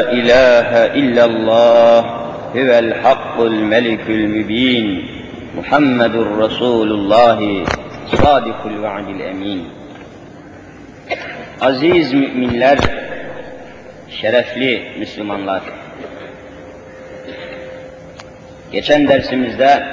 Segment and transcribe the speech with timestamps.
[0.00, 2.00] إله إلا الله
[2.56, 4.86] هو الحق الملك المبين
[5.56, 7.64] محمد رسول الله
[8.06, 9.64] صادق الوعد الأمين
[11.60, 12.78] Aziz müminler,
[14.08, 15.62] şerefli Müslümanlar.
[18.72, 19.84] Geçen dersimizde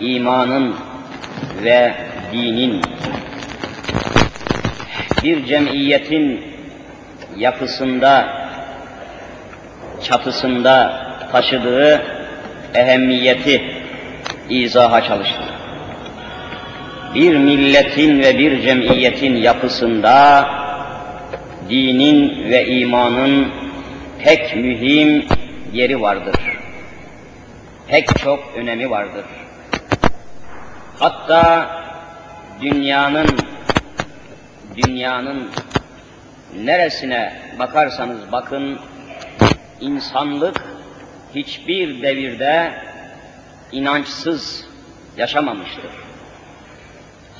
[0.00, 0.74] imanın
[1.64, 1.94] ve
[2.32, 2.80] dinin
[5.22, 6.40] bir cemiyetin
[7.38, 8.28] yapısında,
[10.02, 12.02] çatısında taşıdığı
[12.74, 13.62] ehemmiyeti
[14.48, 15.42] izaha çalıştı.
[17.14, 20.48] Bir milletin ve bir cemiyetin yapısında
[21.68, 23.48] dinin ve imanın
[24.24, 25.26] pek mühim
[25.72, 26.34] yeri vardır.
[27.88, 29.24] Pek çok önemi vardır.
[30.98, 31.70] Hatta
[32.60, 33.26] dünyanın
[34.76, 35.50] dünyanın
[36.54, 38.78] neresine bakarsanız bakın
[39.80, 40.64] insanlık
[41.34, 42.72] hiçbir devirde
[43.72, 44.66] inançsız
[45.16, 45.90] yaşamamıştır.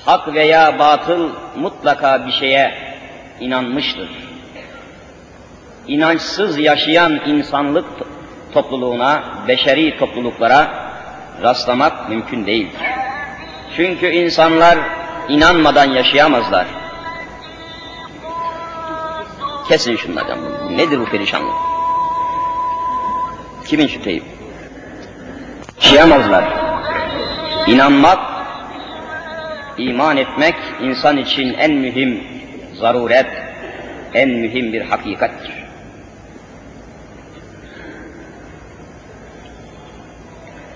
[0.05, 2.75] Hak veya batıl mutlaka bir şeye
[3.41, 4.08] inanmıştır.
[5.88, 7.86] İnançsız yaşayan insanlık
[8.53, 10.86] topluluğuna, beşeri topluluklara
[11.42, 12.81] rastlamak mümkün değildir.
[13.77, 14.78] Çünkü insanlar
[15.28, 16.66] inanmadan yaşayamazlar.
[19.69, 20.39] Kesin şunlardan.
[20.77, 21.55] Nedir bu perişanlık?
[23.64, 24.25] Kimin şu teyip?
[25.83, 26.45] Yaşayamazlar.
[27.67, 28.19] İnanmak,
[29.78, 32.25] iman etmek insan için en mühim
[32.75, 33.27] zaruret,
[34.14, 35.53] en mühim bir hakikattir.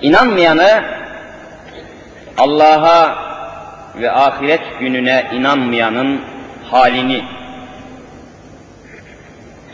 [0.03, 0.85] İnanmayanı
[2.39, 3.17] Allah'a
[4.01, 6.21] ve ahiret gününe inanmayanın
[6.71, 7.25] halini,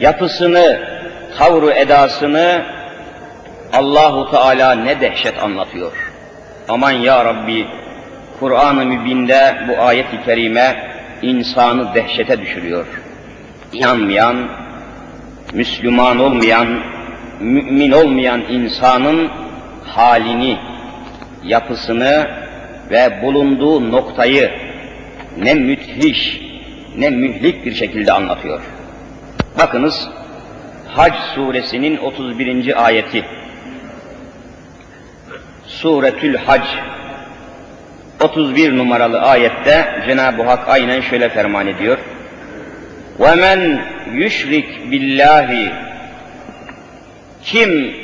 [0.01, 0.81] yapısını,
[1.39, 2.63] tavrı edasını
[3.73, 5.93] Allahu Teala ne dehşet anlatıyor.
[6.69, 7.67] Aman ya Rabbi,
[8.41, 10.91] Kur'an-ı Mübin'de bu ayet-i kerime
[11.23, 12.87] insanı dehşete düşürüyor.
[13.73, 14.49] İnanmayan,
[15.53, 16.81] Müslüman olmayan,
[17.41, 19.31] mümin olmayan insanın
[19.87, 20.59] halini,
[21.45, 22.31] yapısını
[22.91, 24.51] ve bulunduğu noktayı
[25.39, 26.41] ne müthiş,
[26.97, 28.61] ne mühlik bir şekilde anlatıyor.
[29.58, 30.10] Bakınız
[30.88, 32.86] Hac suresinin 31.
[32.86, 33.26] ayeti.
[35.68, 36.64] Suretül Hac
[38.20, 41.98] 31 numaralı ayette Cenab-ı Hak aynen şöyle ferman ediyor.
[43.20, 43.80] وَمَنْ
[44.14, 45.72] يُشْرِكْ billahi
[47.44, 47.96] Kim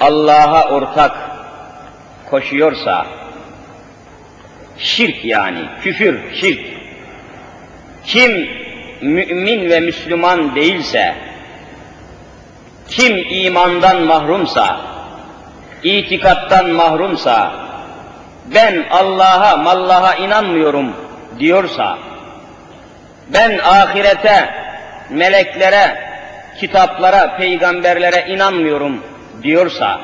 [0.00, 1.16] Allah'a ortak
[2.30, 3.06] koşuyorsa,
[4.78, 6.60] şirk yani, küfür, şirk.
[8.04, 8.48] Kim
[9.01, 11.15] mümin ve Müslüman değilse,
[12.89, 14.81] kim imandan mahrumsa,
[15.83, 17.51] itikattan mahrumsa,
[18.55, 20.95] ben Allah'a, mallaha inanmıyorum
[21.39, 21.97] diyorsa,
[23.27, 24.49] ben ahirete,
[25.09, 26.09] meleklere,
[26.59, 29.03] kitaplara, peygamberlere inanmıyorum
[29.43, 30.01] diyorsa,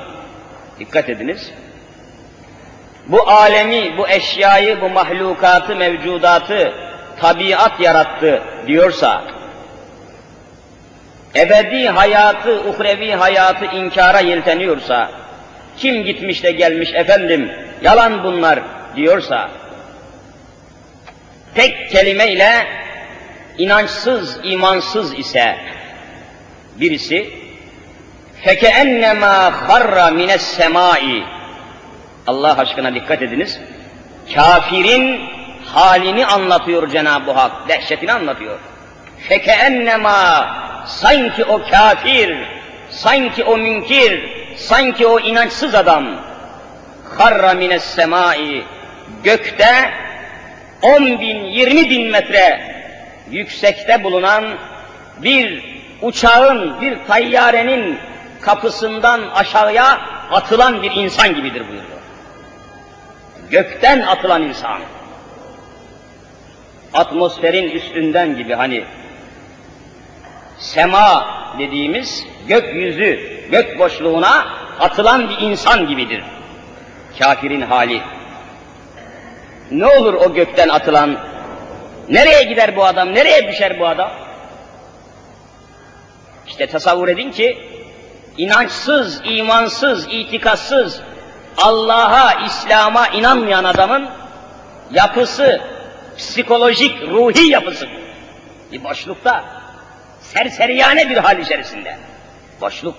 [0.80, 1.52] dikkat ediniz,
[3.08, 6.85] bu alemi, bu eşyayı, bu mahlukatı, mevcudatı,
[7.21, 9.25] tabiat yarattı diyorsa,
[11.37, 15.11] ebedi hayatı, uhrevi hayatı inkara yelteniyorsa,
[15.77, 17.53] kim gitmiş de gelmiş efendim,
[17.83, 18.61] yalan bunlar
[18.97, 19.51] diyorsa,
[21.55, 22.67] tek kelimeyle
[23.59, 25.57] inançsız, imansız ise
[26.81, 27.41] birisi,
[28.45, 29.37] فَكَأَنَّمَا
[29.67, 31.23] خَرَّ مِنَ السَّمَاءِ
[32.27, 33.61] Allah aşkına dikkat ediniz.
[34.35, 35.21] Kafirin
[35.74, 38.60] halini anlatıyor Cenab-ı Hak, dehşetini anlatıyor.
[39.30, 40.48] Fekennema
[40.88, 42.38] sanki o kafir,
[42.90, 46.06] sanki o münkir, sanki o inançsız adam
[47.18, 48.64] harra mines semai
[49.24, 49.92] gökte
[50.82, 52.76] on bin, yirmi bin metre
[53.32, 54.46] yüksekte bulunan
[55.18, 58.00] bir uçağın, bir tayyarenin
[58.42, 60.00] kapısından aşağıya
[60.32, 62.00] atılan bir insan gibidir buyuruyor.
[63.50, 64.80] Gökten atılan insan
[66.96, 68.84] atmosferin üstünden gibi hani
[70.58, 71.28] sema
[71.60, 74.48] dediğimiz gökyüzü, gök boşluğuna
[74.80, 76.24] atılan bir insan gibidir.
[77.20, 78.02] Kafirin hali.
[79.72, 81.20] Ne olur o gökten atılan?
[82.10, 83.16] Nereye gider bu adam?
[83.16, 84.12] Nereye düşer bu adam?
[86.48, 87.58] İşte tasavvur edin ki
[88.38, 91.02] inançsız, imansız, itikatsız,
[91.58, 94.10] Allah'a, İslam'a inanmayan adamın
[94.92, 95.62] yapısı,
[96.18, 97.88] psikolojik, ruhi yapısı
[98.72, 99.44] bir boşlukta
[100.22, 101.98] serseriyane bir hal içerisinde.
[102.62, 102.96] Boşluk.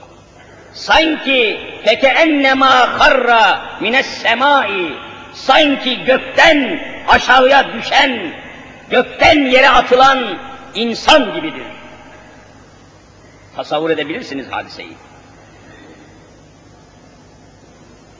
[0.72, 4.92] Sanki peke ennema harra mines semai
[5.34, 8.32] sanki gökten aşağıya düşen,
[8.90, 10.38] gökten yere atılan
[10.74, 11.66] insan gibidir.
[13.56, 14.92] Tasavvur edebilirsiniz hadiseyi.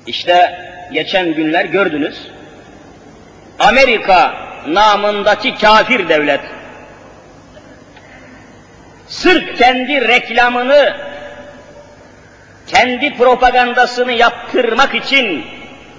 [0.06, 0.58] İşte
[0.92, 2.28] geçen günler gördünüz.
[3.58, 6.40] Amerika namındaki kafir devlet.
[9.08, 10.96] Sırf kendi reklamını,
[12.66, 15.46] kendi propagandasını yaptırmak için,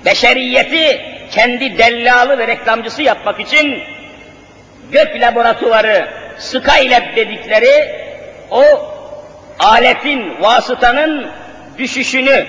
[0.06, 3.84] beşeriyeti kendi dellalı ve reklamcısı yapmak için
[4.92, 7.96] gök laboratuvarı, Skylab dedikleri
[8.52, 8.63] o
[9.60, 11.31] aletin, vasıtanın
[11.78, 12.46] düşüşünü,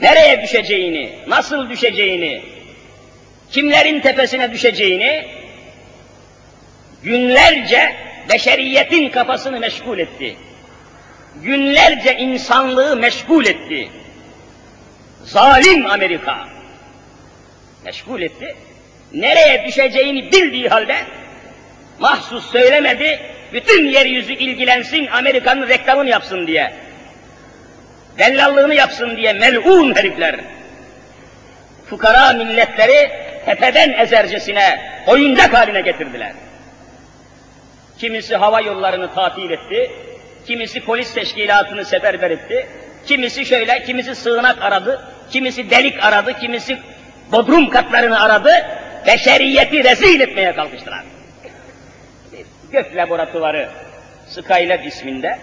[0.00, 2.57] nereye düşeceğini, nasıl düşeceğini,
[3.50, 5.28] kimlerin tepesine düşeceğini
[7.02, 7.96] günlerce
[8.32, 10.36] beşeriyetin kafasını meşgul etti.
[11.42, 13.88] Günlerce insanlığı meşgul etti.
[15.24, 16.48] Zalim Amerika
[17.84, 18.56] meşgul etti.
[19.12, 20.96] Nereye düşeceğini bildiği halde
[21.98, 23.20] mahsus söylemedi,
[23.52, 26.72] bütün yeryüzü ilgilensin, Amerika'nın reklamını yapsın diye.
[28.18, 30.40] Dellallığını yapsın diye melun herifler.
[31.90, 36.32] Fukara milletleri tepeden ezercesine oyuncak haline getirdiler.
[37.98, 39.90] Kimisi hava yollarını tatil etti,
[40.46, 42.66] kimisi polis teşkilatını seferber etti,
[43.06, 46.78] kimisi şöyle, kimisi sığınak aradı, kimisi delik aradı, kimisi
[47.32, 48.50] bodrum katlarını aradı,
[49.06, 51.04] beşeriyeti rezil etmeye kalkıştılar.
[52.72, 53.68] Gök laboratuvarı
[54.28, 55.38] Skylab isminde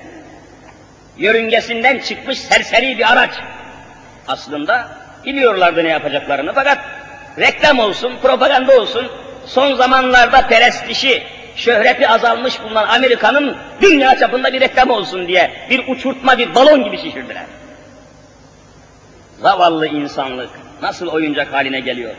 [1.18, 3.32] yörüngesinden çıkmış serseri bir araç.
[4.28, 4.88] Aslında
[5.26, 6.95] biliyorlardı ne yapacaklarını fakat
[7.40, 9.08] reklam olsun, propaganda olsun,
[9.46, 11.24] son zamanlarda perestişi,
[11.56, 16.98] şöhreti azalmış bulunan Amerika'nın dünya çapında bir reklam olsun diye bir uçurtma, bir balon gibi
[16.98, 17.46] şişirdiler.
[19.42, 20.50] Zavallı insanlık
[20.82, 22.16] nasıl oyuncak haline geliyor?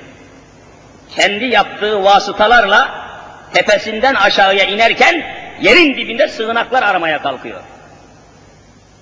[1.17, 3.07] Kendi yaptığı vasıtalarla
[3.53, 5.23] tepesinden aşağıya inerken
[5.61, 7.61] yerin dibinde sığınaklar aramaya kalkıyor.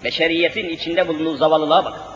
[0.05, 2.13] Beşeriyetin içinde bulunduğu zavallılığa bak.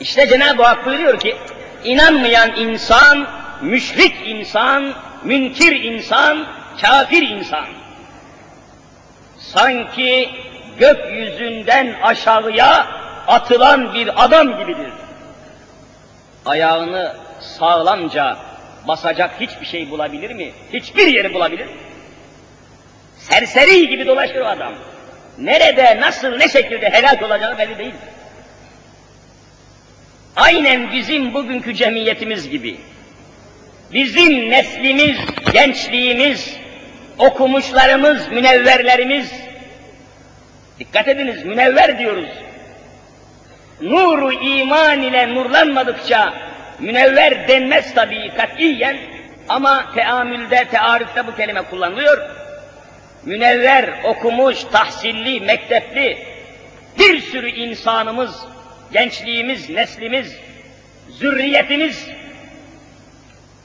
[0.00, 1.36] İşte Cenab-ı Hak buyuruyor ki,
[1.84, 3.26] inanmayan insan,
[3.60, 4.94] müşrik insan,
[5.24, 6.46] münkir insan,
[6.82, 7.66] kafir insan.
[9.38, 10.30] Sanki
[10.78, 12.86] gökyüzünden aşağıya
[13.28, 14.92] atılan bir adam gibidir.
[16.46, 18.36] Ayağını sağlamca
[18.88, 20.52] basacak hiçbir şey bulabilir mi?
[20.72, 21.72] Hiçbir yeri bulabilir mi?
[23.18, 24.74] Serseri gibi dolaşır o adam.
[25.38, 27.94] Nerede, nasıl, ne şekilde helak olacağı belli değil.
[30.36, 32.76] Aynen bizim bugünkü cemiyetimiz gibi.
[33.92, 35.16] Bizim neslimiz,
[35.52, 36.56] gençliğimiz,
[37.18, 39.32] okumuşlarımız, münevverlerimiz,
[40.78, 42.28] dikkat ediniz münevver diyoruz.
[43.80, 46.34] Nuru iman ile nurlanmadıkça
[46.78, 48.96] münevver denmez tabii katiyen
[49.48, 52.18] ama teamülde, tearifte bu kelime kullanılıyor.
[53.24, 56.18] Münevver, okumuş, tahsilli, mektepli
[56.98, 58.40] bir sürü insanımız,
[58.92, 60.36] gençliğimiz, neslimiz,
[61.10, 62.06] zürriyetimiz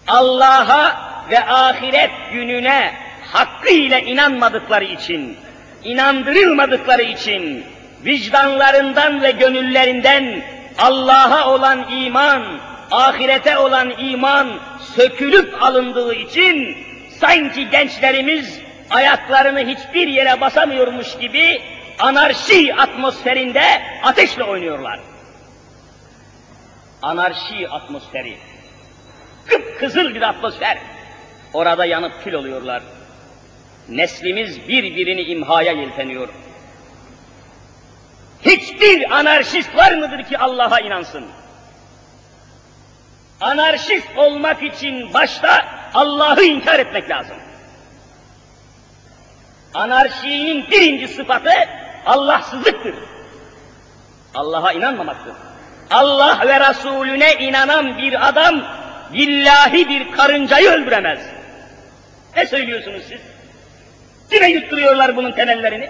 [0.08, 2.94] Allah'a ve ahiret gününe
[3.34, 5.38] hakkıyla inanmadıkları için,
[5.84, 7.66] inandırılmadıkları için,
[8.06, 10.42] vicdanlarından ve gönüllerinden
[10.78, 12.60] Allah'a olan iman,
[12.92, 14.60] ahirete olan iman
[14.96, 16.78] sökülüp alındığı için
[17.20, 18.60] sanki gençlerimiz
[18.90, 21.62] ayaklarını hiçbir yere basamıyormuş gibi
[22.00, 23.64] anarşi atmosferinde
[24.04, 25.00] ateşle oynuyorlar.
[27.02, 28.38] Anarşi atmosferi.
[29.46, 30.78] Kıpkızıl bir atmosfer.
[31.54, 32.84] Orada yanıp kül oluyorlar.
[33.90, 36.30] Neslimiz birbirini imhaya yelteniyor.
[38.42, 41.26] Hiçbir anarşist var mıdır ki Allah'a inansın?
[43.42, 47.38] Anarşist olmak için başta Allah'ı inkar etmek lazım.
[49.74, 51.52] Anarşinin birinci sıfatı
[52.06, 52.96] Allahsızlıktır.
[54.36, 55.47] Allah'a inanmamaktır.
[55.92, 58.62] Allah ve Resulüne inanan bir adam
[59.14, 61.20] billahi bir karıncayı öldüremez.
[62.36, 63.22] Ne söylüyorsunuz siz?
[64.30, 65.90] Kime yutturuyorlar bunun temellerini?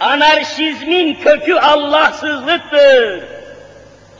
[0.00, 3.24] Anarşizmin kökü Allahsızlıktır.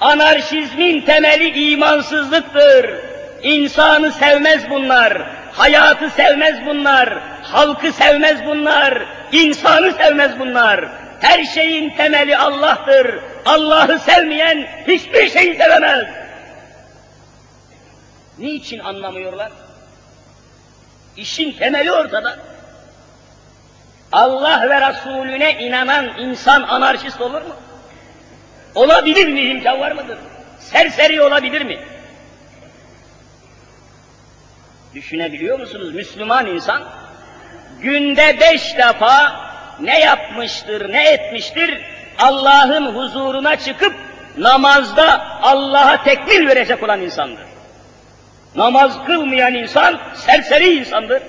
[0.00, 2.95] Anarşizmin temeli imansızlıktır.
[3.42, 10.85] İnsanı sevmez bunlar, hayatı sevmez bunlar, halkı sevmez bunlar, insanı sevmez bunlar.
[11.21, 13.21] Her şeyin temeli Allah'tır.
[13.47, 16.07] Allah'ı sevmeyen hiçbir şeyi sevemez.
[18.39, 19.53] Niçin anlamıyorlar?
[21.17, 22.39] İşin temeli ortada.
[24.13, 27.57] Allah ve Resulüne inanan insan anarşist olur mu?
[28.75, 29.41] Olabilir mi?
[29.41, 30.19] İmkan var mıdır?
[30.61, 31.79] Serseri olabilir mi?
[34.95, 35.95] Düşünebiliyor musunuz?
[35.95, 36.83] Müslüman insan
[37.81, 39.48] günde beş defa
[39.80, 41.82] ne yapmıştır, ne etmiştir?
[42.18, 43.94] Allah'ın huzuruna çıkıp
[44.38, 47.44] namazda Allah'a tekbir verecek olan insandır.
[48.56, 51.23] Namaz kılmayan insan serseri insandır.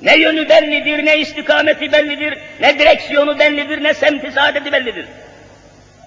[0.00, 5.06] Ne yönü bellidir, ne istikameti bellidir, ne direksiyonu bellidir, ne semti saadeti bellidir.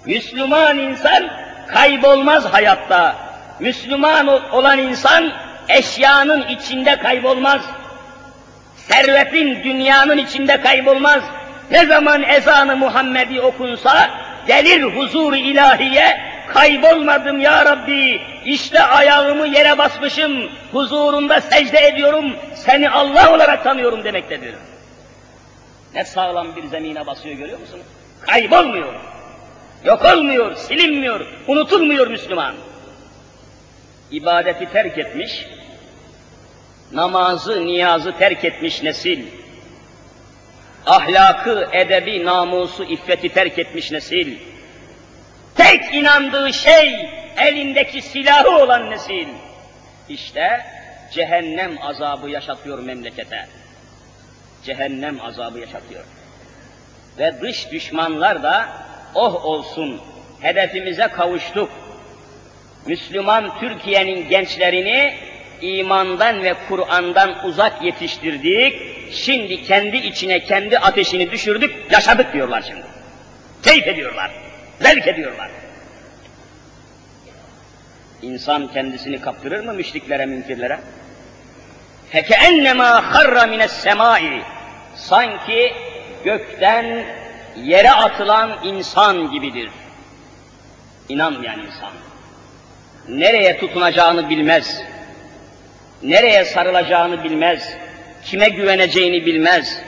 [0.06, 1.30] Müslüman insan
[1.68, 3.16] kaybolmaz hayatta.
[3.60, 5.32] Müslüman olan insan
[5.68, 7.62] eşyanın içinde kaybolmaz.
[8.76, 11.22] Servetin dünyanın içinde kaybolmaz.
[11.70, 14.10] Ne zaman ezanı Muhammedi okunsa
[14.46, 23.34] gelir huzur ilahiye kaybolmadım ya Rabbi işte ayağımı yere basmışım huzurunda secde ediyorum seni Allah
[23.34, 24.54] olarak tanıyorum demektedir.
[25.94, 27.86] Ne sağlam bir zemine basıyor görüyor musunuz?
[28.20, 28.94] Kaybolmuyor.
[29.84, 32.54] Yok olmuyor, silinmiyor, unutulmuyor Müslüman.
[34.10, 35.46] İbadeti terk etmiş,
[36.92, 39.26] namazı, niyazı terk etmiş nesil,
[40.86, 44.38] ahlakı, edebi, namusu, iffeti terk etmiş nesil,
[45.54, 49.28] tek inandığı şey elindeki silahı olan nesil,
[50.08, 50.60] işte
[51.12, 53.46] cehennem azabı yaşatıyor memlekete.
[54.64, 56.04] Cehennem azabı yaşatıyor.
[57.18, 58.68] Ve dış düşmanlar da
[59.14, 60.00] oh olsun
[60.40, 61.70] hedefimize kavuştuk.
[62.86, 65.14] Müslüman Türkiye'nin gençlerini
[65.60, 68.99] imandan ve Kur'an'dan uzak yetiştirdik.
[69.11, 72.85] Şimdi kendi içine kendi ateşini düşürdük, yaşadık diyorlar şimdi.
[73.63, 74.31] Keyif ediyorlar,
[74.81, 75.49] zevk ediyorlar.
[78.21, 80.79] İnsan kendisini kaptırır mı müşriklere, münkirlere?
[82.13, 84.41] فَكَأَنَّمَا خَرَّ مِنَ السَّمَاءِ
[84.95, 85.73] Sanki
[86.23, 87.05] gökten
[87.55, 89.69] yere atılan insan gibidir.
[91.09, 91.91] İnanmayan insan.
[93.09, 94.81] Nereye tutunacağını bilmez.
[96.03, 97.77] Nereye sarılacağını bilmez.
[98.24, 99.80] Kime güveneceğini bilmez.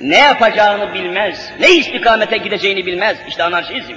[0.00, 1.50] Ne yapacağını bilmez.
[1.60, 3.16] Ne istikamete gideceğini bilmez.
[3.28, 3.94] İşte anarşizm.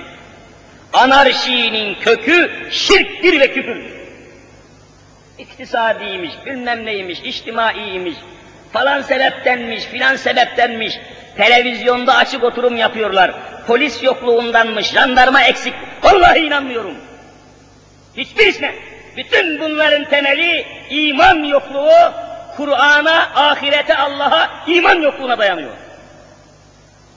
[0.94, 3.96] Anarşinin kökü şirktir ve küfürdür.
[5.38, 8.16] İktisadiymiş, bilmem neymiş, içtimaiymiş,
[8.74, 11.00] falan sebeptenmiş, filan sebeptenmiş,
[11.38, 13.34] televizyonda açık oturum yapıyorlar.
[13.68, 15.74] Polis yokluğundanmış, jandarma eksik.
[16.04, 16.96] Vallahi inanmıyorum.
[18.18, 18.76] Hiçbirisine.
[19.18, 22.14] Bütün bunların temeli iman yokluğu,
[22.58, 25.74] Kur'an'a, ahirete, Allah'a iman yokluğuna dayanıyor.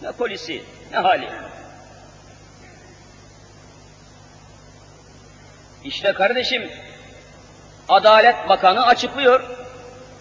[0.02, 1.28] Ne polisi, ne hali.
[5.85, 6.71] İşte kardeşim,
[7.88, 9.42] Adalet Bakanı açıklıyor.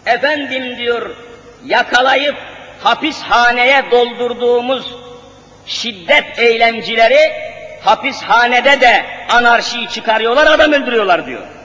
[0.06, 1.16] Efendim diyor,
[1.64, 2.36] yakalayıp
[2.82, 4.96] hapishaneye doldurduğumuz
[5.66, 7.32] şiddet eylemcileri
[7.84, 11.57] hapishanede de anarşiyi çıkarıyorlar, adam öldürüyorlar diyor.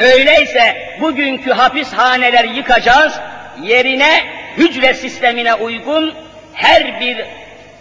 [0.00, 3.20] Öyleyse bugünkü hapishaneler yıkacağız,
[3.62, 4.24] yerine
[4.56, 6.14] hücre sistemine uygun
[6.54, 7.26] her bir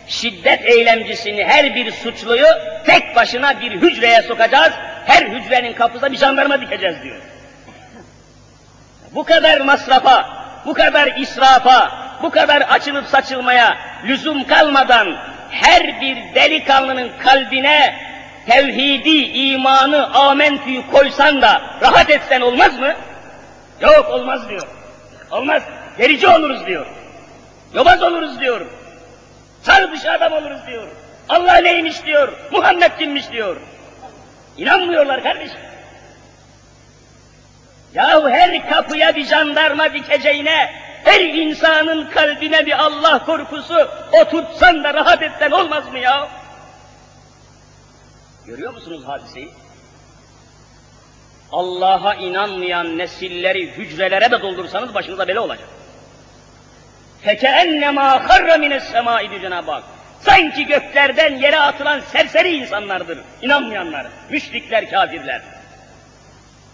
[0.08, 2.48] şiddet eylemcisini, her bir suçluyu
[2.86, 4.74] tek başına bir hücreye sokacağız,
[5.06, 7.22] her hücrenin kapısına bir jandarma dikeceğiz diyor.
[9.12, 10.30] Bu kadar masrafa,
[10.66, 11.92] bu kadar israfa,
[12.24, 15.18] bu kadar açılıp saçılmaya lüzum kalmadan
[15.52, 18.09] her bir delikanlının kalbine
[18.48, 22.94] tevhidi, imanı, amentüyü koysan da rahat etsen olmaz mı?
[23.82, 24.68] Yok olmaz diyor.
[25.32, 25.64] Olmaz.
[25.98, 26.86] Gerici oluruz diyor.
[27.74, 28.66] Yobaz oluruz diyor.
[29.62, 30.88] Sar dışı adam oluruz diyor.
[31.30, 32.34] Allah neymiş diyor.
[32.52, 33.58] Muhammed kimmiş diyor.
[34.58, 35.60] İnanmıyorlar kardeşim.
[37.94, 43.90] Yahu her kapıya bir jandarma dikeceğine, her insanın kalbine bir Allah korkusu
[44.22, 46.28] oturtsan da rahat etsen olmaz mı ya?
[48.49, 49.51] Görüyor musunuz hadiseyi?
[51.53, 55.69] Allah'a inanmayan nesilleri hücrelere de doldursanız başınıza bela olacak.
[57.25, 59.85] فَكَأَنَّمَا خَرَّ مِنَ السَّمَاءِ diyor Cenab-ı Hak.
[60.21, 63.19] Sanki göklerden yere atılan serseri insanlardır.
[63.43, 65.43] İnanmayanlar, müşrikler, kafirler.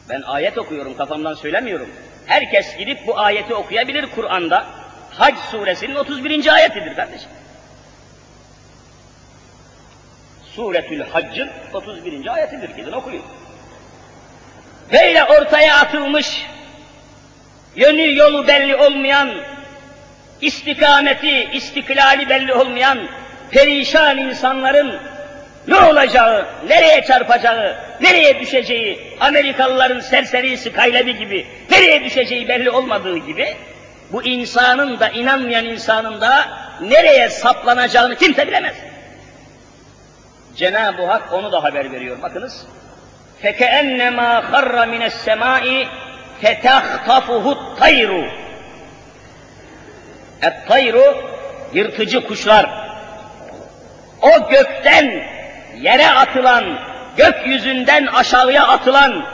[0.08, 1.90] Ben ayet okuyorum, kafamdan söylemiyorum.
[2.26, 4.66] Herkes gidip bu ayeti okuyabilir Kur'an'da.
[5.10, 6.54] Hac suresinin 31.
[6.54, 7.30] ayetidir kardeşim.
[10.55, 12.33] Suretül Hacc'ın 31.
[12.33, 12.69] ayetidir.
[12.69, 13.21] Gidin okuyun.
[14.93, 16.45] Böyle ortaya atılmış,
[17.75, 19.31] yönü yolu belli olmayan,
[20.41, 23.07] istikameti, istiklali belli olmayan
[23.51, 24.99] perişan insanların
[25.67, 33.55] ne olacağı, nereye çarpacağı, nereye düşeceği, Amerikalıların serseri Skylab'i gibi, nereye düşeceği belli olmadığı gibi,
[34.11, 36.45] bu insanın da, inanmayan insanın da
[36.81, 38.75] nereye saplanacağını kimse bilemez.
[40.56, 42.22] Cenab-ı Hak onu da haber veriyor.
[42.22, 42.66] Bakınız.
[43.42, 45.86] فَكَأَنَّمَا خَرَّ مِنَ السَّمَاءِ
[46.42, 48.30] فَتَخْطَفُهُ الطَّيْرُ
[50.42, 51.30] Et-tayru,
[51.72, 52.90] yırtıcı kuşlar.
[54.22, 55.22] O gökten
[55.80, 56.78] yere atılan,
[57.16, 59.26] gökyüzünden aşağıya atılan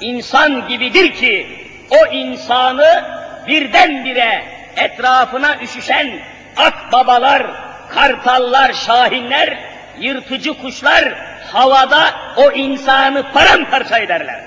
[0.00, 1.46] insan gibidir ki,
[1.90, 3.04] o insanı
[3.46, 4.44] birdenbire
[4.76, 6.20] etrafına üşüşen
[6.56, 7.46] akbabalar,
[7.88, 9.58] kartallar, şahinler,
[9.99, 11.13] yırtıcı kuşlar
[11.51, 14.43] havada o insanı paramparça ederler.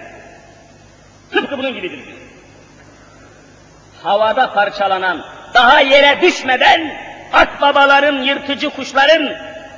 [1.33, 2.01] Tıpkı bunun gibidir.
[4.03, 5.25] Havada parçalanan,
[5.55, 6.97] daha yere düşmeden
[7.33, 9.33] akbabaların, yırtıcı kuşların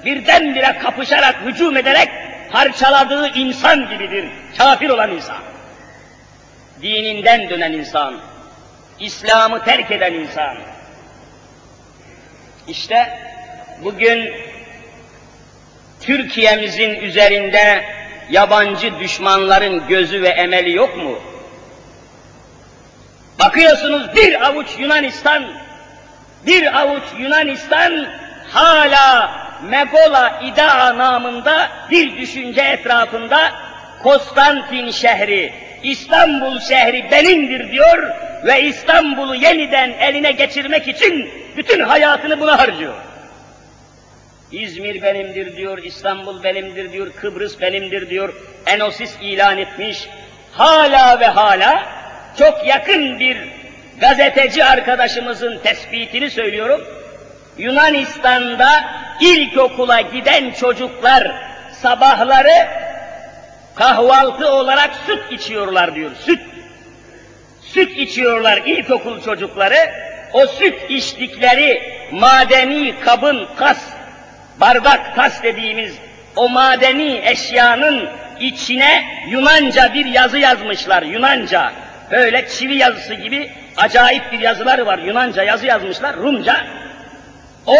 [0.04, 2.08] birdenbire kapışarak, hücum ederek
[2.52, 4.28] parçaladığı insan gibidir.
[4.58, 5.38] Kafir olan insan.
[6.82, 8.20] Dininden dönen insan.
[9.00, 10.56] İslam'ı terk eden insan.
[12.68, 13.18] İşte
[13.84, 14.32] bugün
[16.00, 17.84] Türkiye'mizin üzerinde
[18.30, 21.18] yabancı düşmanların gözü ve emeli yok mu?
[23.38, 25.44] Bakıyorsunuz bir avuç Yunanistan,
[26.46, 28.06] bir avuç Yunanistan
[28.48, 33.52] hala Megola İdaa namında bir düşünce etrafında
[34.02, 35.52] Konstantin şehri,
[35.82, 38.12] İstanbul şehri benimdir diyor
[38.44, 42.94] ve İstanbul'u yeniden eline geçirmek için bütün hayatını buna harcıyor.
[44.52, 48.34] İzmir benimdir diyor, İstanbul benimdir diyor, Kıbrıs benimdir diyor,
[48.66, 50.08] Enosis ilan etmiş.
[50.52, 51.86] Hala ve hala
[52.38, 53.38] çok yakın bir
[54.00, 56.80] gazeteci arkadaşımızın tespitini söylüyorum.
[57.58, 58.84] Yunanistan'da
[59.20, 62.68] ilkokula giden çocuklar sabahları
[63.74, 66.40] kahvaltı olarak süt içiyorlar diyor, süt.
[67.62, 69.76] Süt içiyorlar ilkokul çocukları,
[70.32, 73.97] o süt içtikleri madeni kabın kas,
[74.60, 75.94] bardak kas dediğimiz
[76.36, 78.08] o madeni eşyanın
[78.40, 81.72] içine Yunanca bir yazı yazmışlar, Yunanca.
[82.10, 86.56] Böyle çivi yazısı gibi acayip bir yazıları var, Yunanca yazı yazmışlar, Rumca.
[87.66, 87.76] O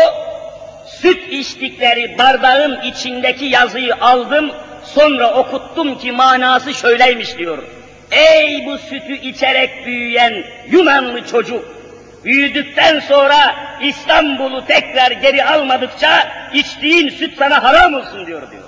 [0.87, 4.51] süt içtikleri bardağın içindeki yazıyı aldım,
[4.85, 7.63] sonra okuttum ki manası şöyleymiş diyor.
[8.11, 11.78] Ey bu sütü içerek büyüyen Yunanlı çocuk!
[12.25, 18.63] Büyüdükten sonra İstanbul'u tekrar geri almadıkça içtiğin süt sana haram olsun diyor diyor.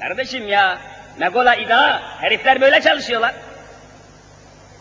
[0.00, 0.78] Kardeşim ya,
[1.18, 3.34] Megola İda, herifler böyle çalışıyorlar.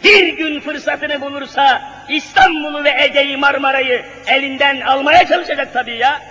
[0.04, 6.22] Bir gün fırsatını bulursa İstanbul'u ve Ege'yi Marmara'yı elinden almaya çalışacak tabii ya.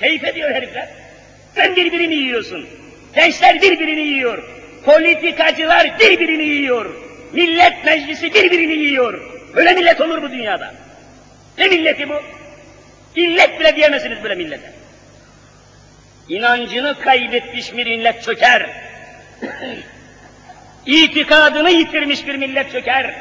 [0.00, 0.88] Keyif ediyor herifler.
[1.54, 2.66] Sen birbirini yiyorsun.
[3.14, 4.44] Gençler birbirini yiyor.
[4.84, 6.94] Politikacılar birbirini yiyor.
[7.32, 9.29] Millet meclisi birbirini yiyor.
[9.54, 10.74] Böyle millet olur bu dünyada.
[11.58, 12.14] Ne milleti bu?
[13.16, 14.72] İllet bile diyemezsiniz böyle millete.
[16.28, 18.70] İnancını kaybetmiş bir millet çöker.
[20.86, 23.14] İtikadını yitirmiş bir millet çöker.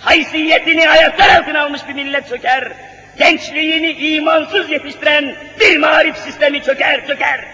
[0.00, 2.72] Haysiyetini ayaklar altına almış bir millet çöker.
[3.18, 7.44] Gençliğini imansız yetiştiren bir marif sistemi çöker, çöker.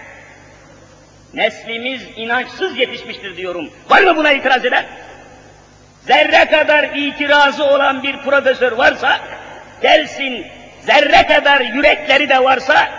[1.33, 3.69] Neslimiz inançsız yetişmiştir diyorum.
[3.89, 4.85] Var mı buna itiraz eden?
[6.07, 9.19] Zerre kadar itirazı olan bir profesör varsa,
[9.81, 10.47] gelsin,
[10.81, 12.91] zerre kadar yürekleri de varsa,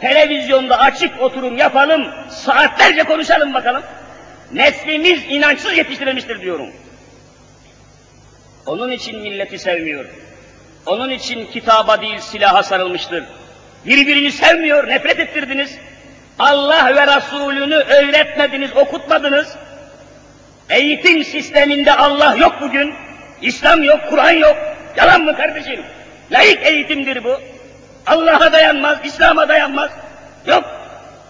[0.00, 3.82] televizyonda açık oturum yapalım, saatlerce konuşalım bakalım.
[4.52, 6.70] Neslimiz inançsız yetiştirilmiştir diyorum.
[8.66, 10.04] Onun için milleti sevmiyor.
[10.86, 13.24] Onun için kitaba değil silaha sarılmıştır.
[13.86, 15.78] Birbirini sevmiyor, nefret ettirdiniz.
[16.38, 19.56] Allah ve Resulünü öğretmediniz, okutmadınız.
[20.70, 22.94] Eğitim sisteminde Allah yok bugün.
[23.42, 24.56] İslam yok, Kur'an yok.
[24.96, 25.80] Yalan mı kardeşim?
[26.32, 27.40] Layık eğitimdir bu.
[28.06, 29.90] Allah'a dayanmaz, İslam'a dayanmaz.
[30.46, 30.64] Yok.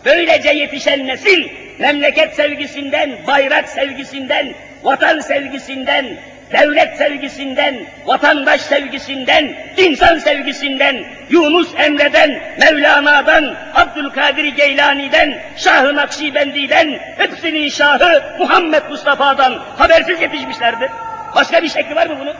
[0.05, 1.48] Böylece yetişen nesil
[1.79, 6.07] memleket sevgisinden, bayrak sevgisinden, vatan sevgisinden,
[6.52, 12.30] devlet sevgisinden, vatandaş sevgisinden, insan sevgisinden, Yunus Emre'den,
[12.61, 20.90] Mevlana'dan, Abdülkadir Geylani'den, Şah-ı Nakşibendi'den, hepsinin Şahı Muhammed Mustafa'dan habersiz yetişmişlerdir.
[21.34, 22.37] Başka bir şekli var mı bunun?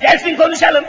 [0.00, 0.84] Gelsin konuşalım.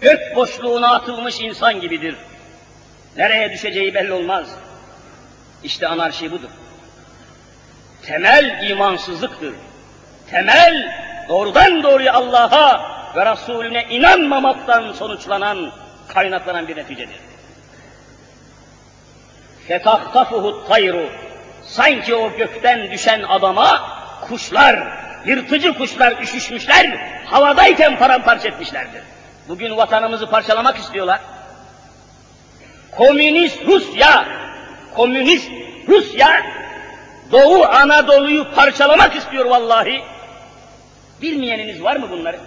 [0.00, 2.16] Gök boşluğuna atılmış insan gibidir.
[3.16, 4.48] Nereye düşeceği belli olmaz.
[5.64, 6.50] İşte anarşi budur.
[8.10, 9.54] Temel imansızlıktır.
[10.30, 10.92] Temel
[11.28, 12.80] doğrudan doğruya Allah'a
[13.16, 15.72] ve Resulüne inanmamaktan sonuçlanan,
[16.08, 17.16] kaynaklanan bir neticedir.
[19.68, 21.08] fetahtafuhu tayru.
[21.64, 24.78] Sanki o gökten düşen adama kuşlar,
[25.26, 26.86] yırtıcı kuşlar üşüşmüşler,
[27.26, 29.02] havadayken paramparça etmişlerdir.
[29.48, 31.20] Bugün vatanımızı parçalamak istiyorlar.
[32.96, 34.28] Komünist Rusya,
[34.94, 35.50] komünist
[35.88, 36.42] Rusya,
[37.32, 40.02] Doğu Anadolu'yu parçalamak istiyor vallahi.
[41.22, 42.40] Bilmeyeniniz var mı bunları?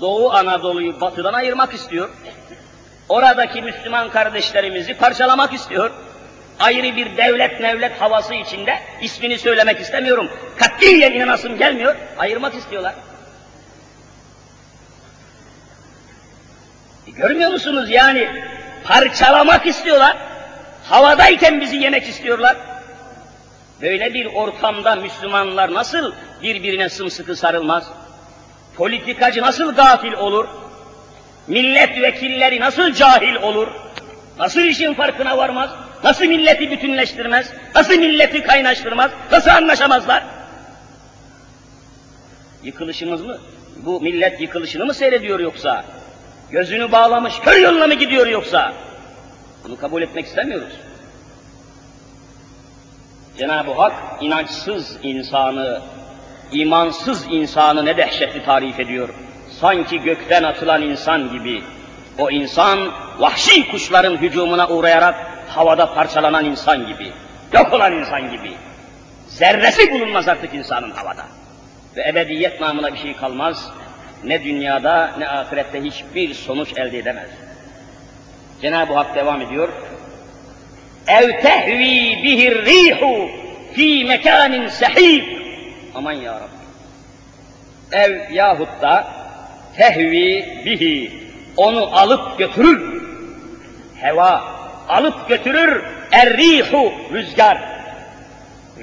[0.00, 2.10] Doğu Anadolu'yu batıdan ayırmak istiyor.
[3.08, 5.90] Oradaki Müslüman kardeşlerimizi parçalamak istiyor.
[6.60, 10.30] Ayrı bir devlet mevlet havası içinde ismini söylemek istemiyorum.
[10.58, 11.96] Katiyen inanasım gelmiyor.
[12.18, 12.94] Ayırmak istiyorlar.
[17.06, 18.44] E, görmüyor musunuz yani?
[18.84, 20.29] Parçalamak istiyorlar.
[20.84, 22.56] Havadayken bizi yemek istiyorlar.
[23.82, 26.12] Böyle bir ortamda Müslümanlar nasıl
[26.42, 27.84] birbirine sımsıkı sarılmaz?
[28.76, 30.48] Politikacı nasıl gafil olur?
[31.46, 33.68] Milletvekilleri nasıl cahil olur?
[34.38, 35.70] Nasıl işin farkına varmaz?
[36.04, 37.52] Nasıl milleti bütünleştirmez?
[37.74, 39.10] Nasıl milleti kaynaştırmaz?
[39.32, 40.24] Nasıl anlaşamazlar?
[42.62, 43.38] Yıkılışımız mı?
[43.76, 45.84] Bu millet yıkılışını mı seyrediyor yoksa?
[46.50, 48.72] Gözünü bağlamış kör yoluna mı gidiyor yoksa?
[49.64, 50.72] Bunu kabul etmek istemiyoruz.
[53.38, 55.80] Cenab-ı Hak inançsız insanı,
[56.52, 59.08] imansız insanı ne dehşetli tarif ediyor.
[59.60, 61.62] Sanki gökten atılan insan gibi.
[62.18, 65.14] O insan vahşi kuşların hücumuna uğrayarak
[65.48, 67.12] havada parçalanan insan gibi.
[67.52, 68.52] Yok olan insan gibi.
[69.28, 71.26] Zerresi bulunmaz artık insanın havada.
[71.96, 73.70] Ve ebediyet namına bir şey kalmaz.
[74.24, 77.28] Ne dünyada ne ahirette hiçbir sonuç elde edemez.
[78.62, 79.68] Cenab-ı Hak devam ediyor.
[81.06, 83.30] Ev tehvi bihir rihu
[83.74, 85.24] fi mekanin sehib.
[85.94, 86.60] Aman ya Rabbi.
[87.92, 89.12] Ev yahut da
[89.76, 91.12] tehvi bihi
[91.56, 93.02] onu alıp götürür.
[94.00, 94.44] Heva
[94.88, 95.84] alıp götürür.
[96.12, 97.58] Er-rihu rüzgar.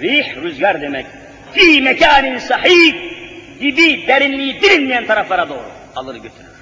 [0.02, 1.06] Rih rüzgar demek.
[1.54, 2.94] Fi mekanin sahih
[3.60, 6.57] gibi derinliği bilinmeyen taraflara doğru alır götürür.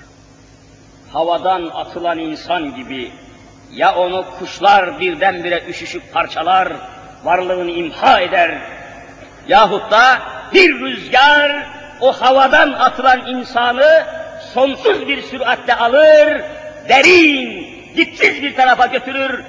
[1.15, 3.11] Havadan atılan insan gibi
[3.71, 6.73] ya onu kuşlar birdenbire üşüşüp parçalar,
[7.23, 8.57] varlığını imha eder
[9.47, 10.19] yahut da
[10.53, 11.67] bir rüzgar
[12.01, 14.05] o havadan atılan insanı
[14.53, 16.41] sonsuz bir süratle alır,
[16.89, 19.43] derin, dipsiz bir tarafa götürür,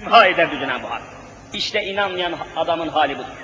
[0.00, 1.02] imha eder Cenab-ı Hak.
[1.52, 3.38] İşte inanmayan adamın hali budur.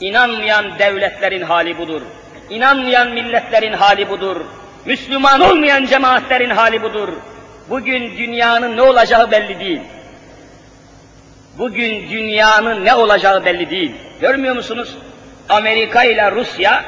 [0.00, 2.02] İnanmayan devletlerin hali budur.
[2.50, 4.36] İnanmayan milletlerin hali budur.
[4.86, 7.08] Müslüman olmayan cemaatlerin hali budur.
[7.70, 9.80] Bugün dünyanın ne olacağı belli değil.
[11.58, 13.92] Bugün dünyanın ne olacağı belli değil.
[14.20, 14.94] Görmüyor musunuz?
[15.48, 16.84] Amerika ile Rusya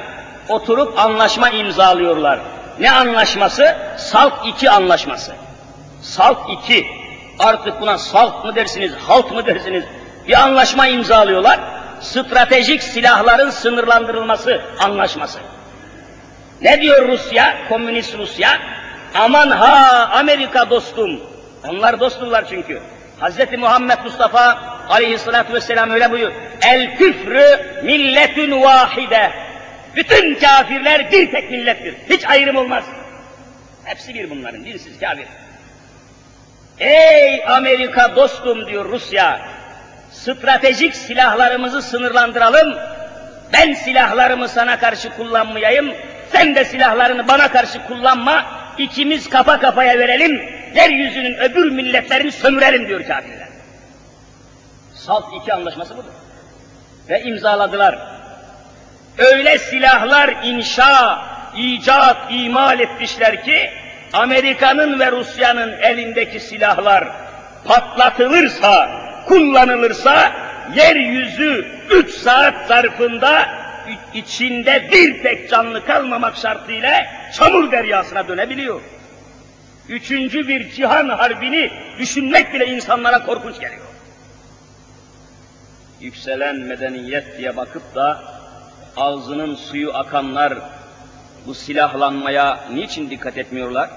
[0.49, 2.41] oturup anlaşma imzalıyorlar.
[2.81, 3.77] Ne anlaşması?
[3.97, 5.33] Salt 2 anlaşması.
[6.03, 6.87] Salt 2.
[7.39, 9.85] Artık buna salt mı dersiniz, halt mı dersiniz?
[10.29, 11.61] Bir anlaşma imzalıyorlar.
[12.01, 15.39] Stratejik silahların sınırlandırılması anlaşması.
[16.63, 18.61] Ne diyor Rusya, komünist Rusya?
[19.15, 21.21] Aman ha Amerika dostum.
[21.69, 22.83] Onlar dostumlar çünkü.
[23.21, 23.59] Hz.
[23.59, 26.33] Muhammed Mustafa aleyhissalatü vesselam öyle buyuruyor.
[26.63, 27.47] El küfrü
[27.83, 29.33] milletün vahide.
[29.97, 31.95] Bütün kafirler bir tek millettir.
[32.11, 32.85] Hiç ayrım olmaz.
[33.85, 35.27] Hepsi bir bunların, birisiz kafir.
[36.79, 39.41] Ey Amerika dostum diyor Rusya.
[40.11, 42.79] Stratejik silahlarımızı sınırlandıralım.
[43.53, 45.95] Ben silahlarımı sana karşı kullanmayayım.
[46.33, 48.45] Sen de silahlarını bana karşı kullanma.
[48.79, 50.43] İkimiz kafa kafaya verelim.
[50.75, 53.49] Yeryüzünün öbür milletlerini sömürelim diyor kafirler.
[54.95, 56.11] Salt iki anlaşması budur.
[57.09, 57.99] Ve imzaladılar.
[59.19, 61.23] Öyle silahlar inşa,
[61.57, 63.71] icat, imal etmişler ki
[64.13, 67.09] Amerika'nın ve Rusya'nın elindeki silahlar
[67.65, 68.91] patlatılırsa,
[69.27, 70.33] kullanılırsa
[70.75, 73.49] yeryüzü üç saat zarfında
[74.15, 78.81] içinde bir tek canlı kalmamak şartıyla çamur deryasına dönebiliyor.
[79.89, 83.87] Üçüncü bir cihan harbini düşünmek bile insanlara korkunç geliyor.
[86.01, 88.23] Yükselen medeniyet diye bakıp da
[88.97, 90.59] ağzının suyu akanlar
[91.47, 93.91] bu silahlanmaya niçin dikkat etmiyorlar?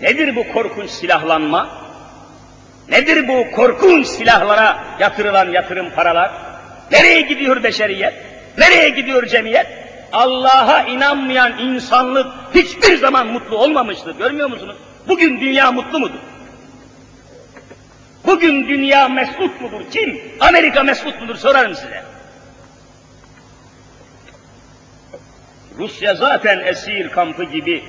[0.00, 1.68] Nedir bu korkunç silahlanma?
[2.88, 6.30] Nedir bu korkunç silahlara yatırılan yatırım paralar?
[6.92, 8.14] Nereye gidiyor beşeriyet?
[8.58, 9.66] Nereye gidiyor cemiyet?
[10.12, 14.18] Allah'a inanmayan insanlık hiçbir zaman mutlu olmamıştır.
[14.18, 14.76] Görmüyor musunuz?
[15.08, 16.18] Bugün dünya mutlu mudur?
[18.26, 19.80] Bugün dünya mesut mudur?
[19.90, 20.20] Kim?
[20.40, 21.36] Amerika mesut mudur?
[21.36, 22.02] Sorarım size.
[25.78, 27.84] Rusya zaten esir kampı gibi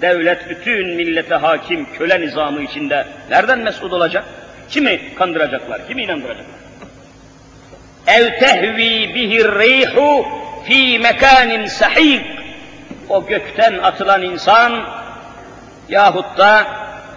[0.00, 4.24] devlet bütün millete hakim köle nizamı içinde nereden mesut olacak?
[4.70, 6.55] Kimi kandıracaklar, kimi inandıracaklar?
[8.06, 10.26] Ev tehvi bihir rihu
[10.66, 12.26] fi mekanin sahik
[13.08, 14.84] o gökten atılan insan
[15.88, 16.66] yahut da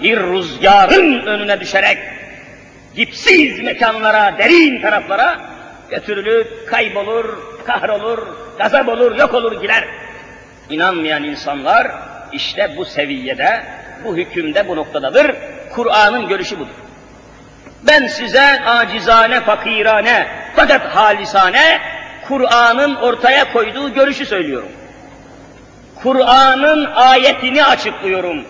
[0.04, 1.98] bir rüzgarın önüne düşerek
[2.96, 5.42] dipsiz mekanlara, derin taraflara
[5.90, 7.26] götürülür, kaybolur,
[7.66, 9.88] kahrolur, gazap olur, yok olur gider.
[10.70, 11.92] İnanmayan insanlar
[12.32, 13.64] işte bu seviyede,
[14.04, 15.36] bu hükümde, bu noktadadır.
[15.76, 16.74] Kur'an'ın görüşü budur.
[17.84, 20.28] Ben size acizane, fakirane,
[20.60, 21.82] fakat halisane
[22.28, 24.70] Kur'an'ın ortaya koyduğu görüşü söylüyorum.
[26.04, 28.46] Kur'an'ın ayetini açıklıyorum.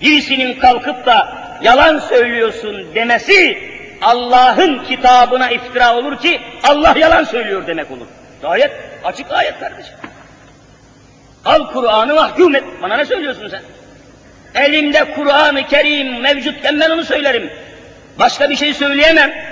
[0.00, 3.58] Birisinin kalkıp da yalan söylüyorsun demesi
[4.02, 8.06] Allah'ın kitabına iftira olur ki Allah yalan söylüyor demek olur.
[8.44, 8.72] Ayet,
[9.04, 9.94] açık ayet kardeşim.
[11.44, 12.64] Al Kur'an'ı mahkum et.
[12.82, 13.62] Bana ne söylüyorsun sen?
[14.62, 17.50] Elimde Kur'an-ı Kerim mevcutken ben onu söylerim.
[18.18, 19.51] Başka bir şey söyleyemem.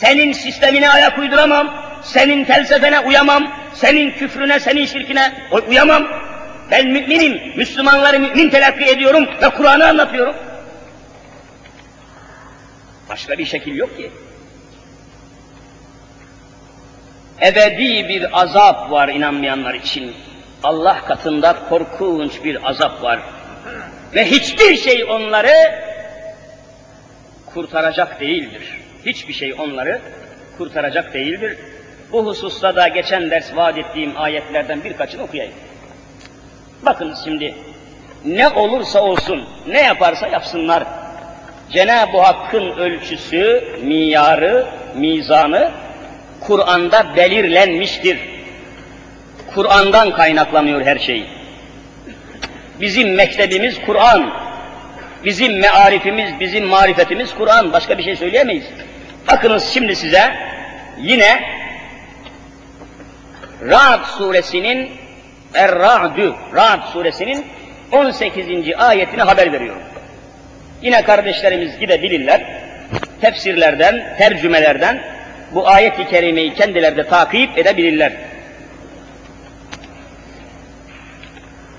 [0.00, 1.74] Senin sistemine ayak uyduramam.
[2.02, 3.52] Senin felsefene uyamam.
[3.74, 5.32] Senin küfrüne, senin şirkine
[5.68, 6.08] uyamam.
[6.70, 7.56] Ben müminim.
[7.56, 10.34] Müslümanları mümin telakki ediyorum ve Kur'an'ı anlatıyorum.
[13.08, 14.10] Başka bir şekil yok ki.
[17.42, 20.14] Ebedi bir azap var inanmayanlar için.
[20.62, 23.20] Allah katında korkunç bir azap var.
[24.14, 25.82] Ve hiçbir şey onları
[27.46, 28.87] kurtaracak değildir.
[29.08, 30.00] Hiçbir şey onları
[30.58, 31.56] kurtaracak değildir.
[32.12, 35.54] Bu hususta da geçen ders vaat ettiğim ayetlerden birkaçını okuyayım.
[36.82, 37.54] Bakın şimdi,
[38.24, 40.84] ne olursa olsun, ne yaparsa yapsınlar,
[41.72, 45.70] Cenab-ı Hakk'ın ölçüsü, miyarı, mizanı
[46.40, 48.18] Kur'an'da belirlenmiştir.
[49.54, 51.24] Kur'an'dan kaynaklanıyor her şey.
[52.80, 54.30] Bizim mektebimiz Kur'an.
[55.24, 57.72] Bizim mearifimiz, bizim marifetimiz Kur'an.
[57.72, 58.64] Başka bir şey söyleyemeyiz.
[59.31, 60.33] Bakınız şimdi size
[60.97, 61.41] yine
[63.61, 64.91] Ra'd suresinin
[65.53, 67.45] Er-Ra'dü, Ra'd suresinin
[67.91, 68.47] 18.
[68.77, 69.81] ayetine haber veriyorum.
[70.81, 72.63] Yine kardeşlerimiz gidebilirler.
[73.21, 75.03] Tefsirlerden, tercümelerden
[75.53, 78.13] bu ayet-i kerimeyi kendileri de takip edebilirler.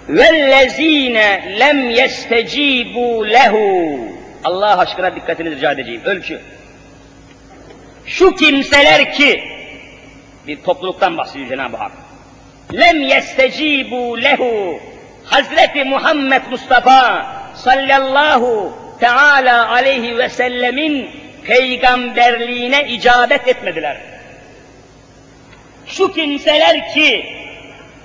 [0.09, 1.16] وَالَّذ۪ينَ
[1.61, 3.99] lem يَسْتَج۪يبُوا lehu.
[4.44, 6.01] Allah aşkına dikkatinizi rica edeceğim.
[6.05, 6.40] Ölçü.
[8.10, 9.43] Şu kimseler ki,
[10.48, 11.91] bir topluluktan bahsediyor Cenab-ı Hak.
[12.74, 14.80] Lem yestecibu lehu.
[15.26, 21.10] Hazreti Muhammed Mustafa sallallahu teala aleyhi ve sellemin
[21.43, 23.98] peygamberliğine icabet etmediler.
[25.88, 27.26] Şu kimseler ki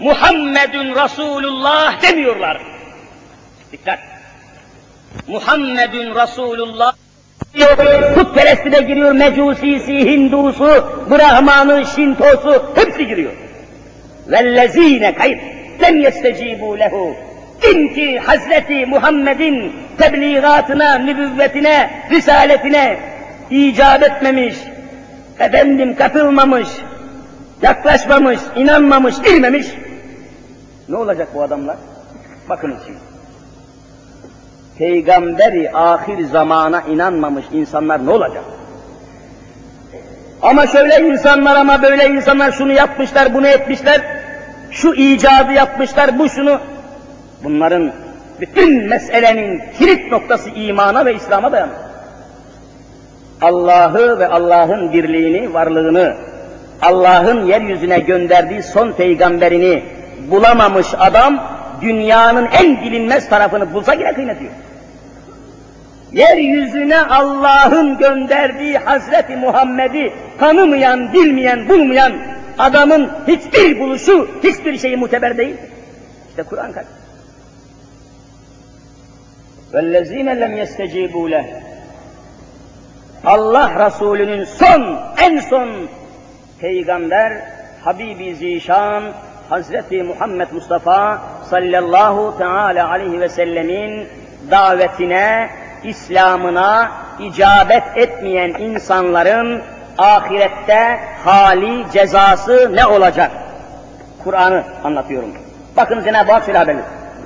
[0.01, 2.63] Muhammedun Resulullah demiyorlar.
[3.73, 3.99] Dikkat!
[5.27, 6.95] Muhammedun Resulullah
[8.15, 10.69] putperesti de giriyor, mecusisi, hindusu,
[11.11, 13.33] brahmanı, şintosu, hepsi giriyor.
[14.27, 15.41] Vellezine kayıp,
[15.83, 17.15] lem yestecibu lehu.
[17.63, 22.99] Kim ki Hazreti Muhammed'in tebliğatına, nübüvvetine, risaletine
[23.51, 24.55] icap etmemiş,
[25.39, 26.69] efendim katılmamış,
[27.63, 29.67] yaklaşmamış, inanmamış, girmemiş,
[30.89, 31.77] ne olacak bu adamlar?
[32.49, 33.14] Bakınız şimdi.
[34.79, 38.45] Peygamberi ahir zamana inanmamış insanlar ne olacak?
[40.43, 44.01] Ama şöyle insanlar ama böyle insanlar şunu yapmışlar, bunu etmişler,
[44.71, 46.59] şu icadı yapmışlar, bu şunu.
[47.45, 47.93] Bunların
[48.41, 51.75] bütün meselenin kilit noktası imana ve İslam'a dayanır.
[53.43, 56.17] Allah'ı ve Allah'ın birliğini, varlığını,
[56.83, 59.83] Allah'ın yeryüzüne gönderdiği son peygamberini
[60.31, 64.54] bulamamış adam, dünyanın en bilinmez tarafını bulsa yine kıymeti yok.
[66.12, 72.14] Yeryüzüne Allah'ın gönderdiği Hazreti Muhammed'i tanımayan, bilmeyen, bulmayan
[72.58, 75.56] adamın hiçbir buluşu, hiçbir şeyi muteber değil.
[76.30, 76.86] İşte Kur'an kaç.
[79.74, 81.46] وَالَّذ۪ينَ لَمْ يَسْتَجِيبُوا لَهُ
[83.26, 85.70] Allah Resulü'nün son, en son
[86.60, 87.42] peygamber
[87.84, 89.04] Habibi Zişan
[89.55, 91.19] Hazreti Muhammed Mustafa
[91.51, 94.09] sallallahu teala aleyhi ve sellemin
[94.51, 95.49] davetine,
[95.85, 96.91] İslam'ına
[97.21, 99.63] icabet etmeyen insanların
[99.99, 103.31] ahirette hali, cezası ne olacak?
[104.25, 105.31] Kur'an'ı anlatıyorum.
[105.77, 106.77] Bakın Cenab-ı Hak şöyle haber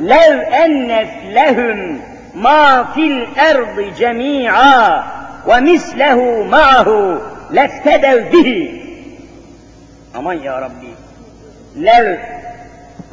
[0.09, 1.99] Lev ennef lehum
[2.35, 5.05] ma fil erdi cemi'a
[5.49, 7.23] ve mislehu ma'hu
[7.55, 8.83] leftedev bihi.
[10.15, 10.98] Aman ya Rabbi.
[11.85, 12.19] Lev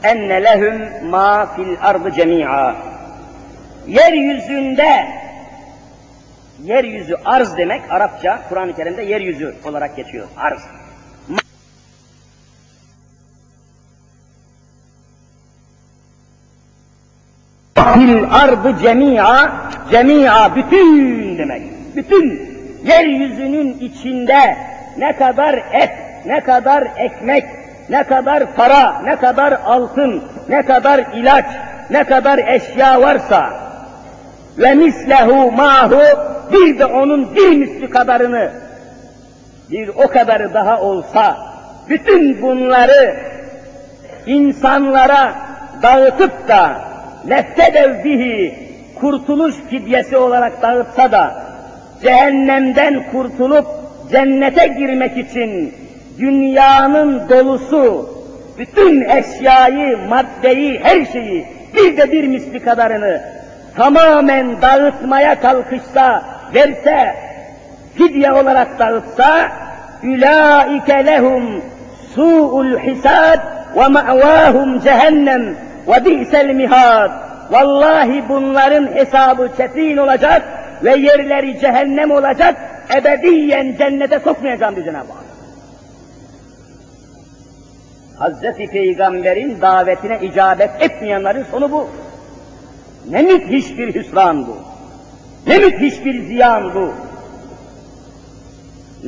[0.04, 2.76] enne lehum ma fil ardı cemi'a.
[3.88, 5.08] Yeryüzünde
[6.64, 10.28] Yeryüzü arz demek Arapça Kur'an-ı Kerim'de yeryüzü olarak geçiyor.
[10.38, 10.62] Arz.
[17.94, 21.62] Fil ardı cemi'a, cemi'a bütün demek.
[21.96, 24.58] Bütün yeryüzünün içinde
[24.98, 25.92] ne kadar et,
[26.26, 27.46] ne kadar ekmek,
[27.90, 31.46] ne kadar para, ne kadar altın, ne kadar ilaç,
[31.90, 33.50] ne kadar eşya varsa
[34.58, 36.02] ve mislehu mahu
[36.52, 38.52] bir de onun bir misli kadarını
[39.72, 41.38] bir o kadarı daha olsa
[41.90, 43.16] bütün bunları
[44.26, 45.36] insanlara
[45.84, 46.82] dağıtıp da
[47.30, 48.56] leftedev bihi
[49.00, 51.46] kurtuluş fidyesi olarak dağıtsa da
[52.02, 53.66] cehennemden kurtulup
[54.12, 55.74] cennete girmek için
[56.20, 58.10] dünyanın dolusu
[58.58, 63.22] bütün eşyayı, maddeyi, her şeyi bir de bir misli kadarını
[63.76, 66.24] tamamen dağıtmaya kalkışsa,
[66.56, 67.16] verse,
[67.96, 69.52] fidye olarak dağıtsa,
[70.04, 71.62] ulaike lehum
[72.16, 73.40] su'ul hisad
[73.76, 75.56] ve ma'vahum cehennem
[75.88, 77.12] ve bi'sel mihad.
[77.52, 80.42] Vallahi bunların hesabı çetin olacak
[80.84, 82.56] ve yerleri cehennem olacak,
[82.98, 85.25] ebediyen cennete sokmayacağım diyor Cenab-ı Hak.
[88.20, 91.90] Hazreti Peygamber'in davetine icabet etmeyenlerin sonu bu.
[93.10, 94.58] Ne müthiş bir hüsran bu.
[95.48, 96.94] Ne müthiş bir ziyan bu.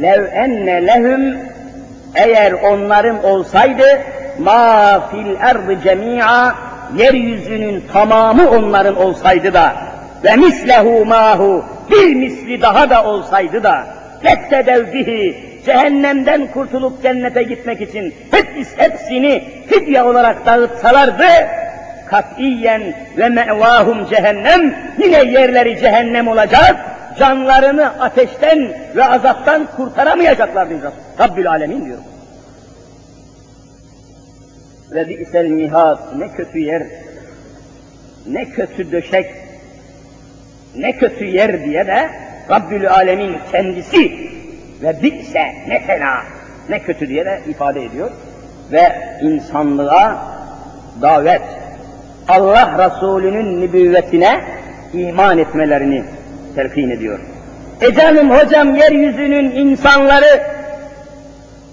[0.02, 1.38] Lev enne lehum
[2.16, 3.84] eğer onların olsaydı
[4.40, 6.56] ma fil erdi cemi'a
[6.98, 9.76] yeryüzünün tamamı onların olsaydı da
[10.24, 13.88] ve mislehu mahu bir misli daha da olsaydı da
[14.22, 21.28] fettedev bihi cehennemden kurtulup cennete gitmek için hepsi, hepsini fidye olarak dağıtsalardı
[22.06, 26.76] katiyen ve mevahum cehennem yine yerleri cehennem olacak
[27.20, 31.98] canlarını ateşten ve azaptan kurtaramayacaklar diyor Rabbül Alemin diyor.
[34.92, 36.84] Ve bi'sel mihad ne kötü yer,
[38.28, 39.26] ne kötü döşek,
[40.76, 42.10] ne kötü yer diye de
[42.50, 44.37] Rabbül Alemin kendisi
[44.84, 46.24] ve bi'se ne fena,
[46.70, 48.12] ne kötü diye de ifade ediyor.
[48.72, 50.18] Ve insanlığa
[51.02, 51.42] davet,
[52.28, 54.42] Allah Resulü'nün nübüvvetine
[54.94, 56.04] iman etmelerini
[56.56, 57.20] telkin ediyor.
[57.82, 60.44] E canım hocam yeryüzünün insanları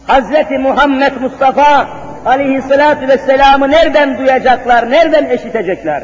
[0.07, 1.89] Hazreti Muhammed Mustafa
[2.27, 6.03] aleyhissalatü vesselam'ı nereden duyacaklar, nereden eşitecekler?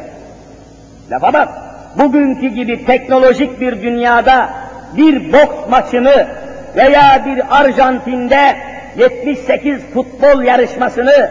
[1.11, 1.49] Lafa bak,
[1.99, 4.49] bugünkü gibi teknolojik bir dünyada
[4.97, 6.27] bir boks maçını
[6.75, 8.55] veya bir Arjantin'de
[8.97, 11.29] 78 futbol yarışmasını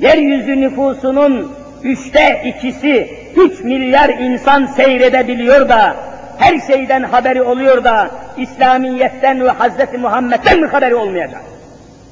[0.00, 1.52] yeryüzü nüfusunun
[1.82, 5.96] üçte ikisi, üç milyar insan seyredebiliyor da,
[6.38, 11.40] her şeyden haberi oluyor da, İslamiyet'ten ve Hazreti Muhammed'den mi haberi olmayacak?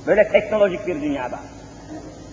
[0.07, 1.39] Böyle teknolojik bir dünyada.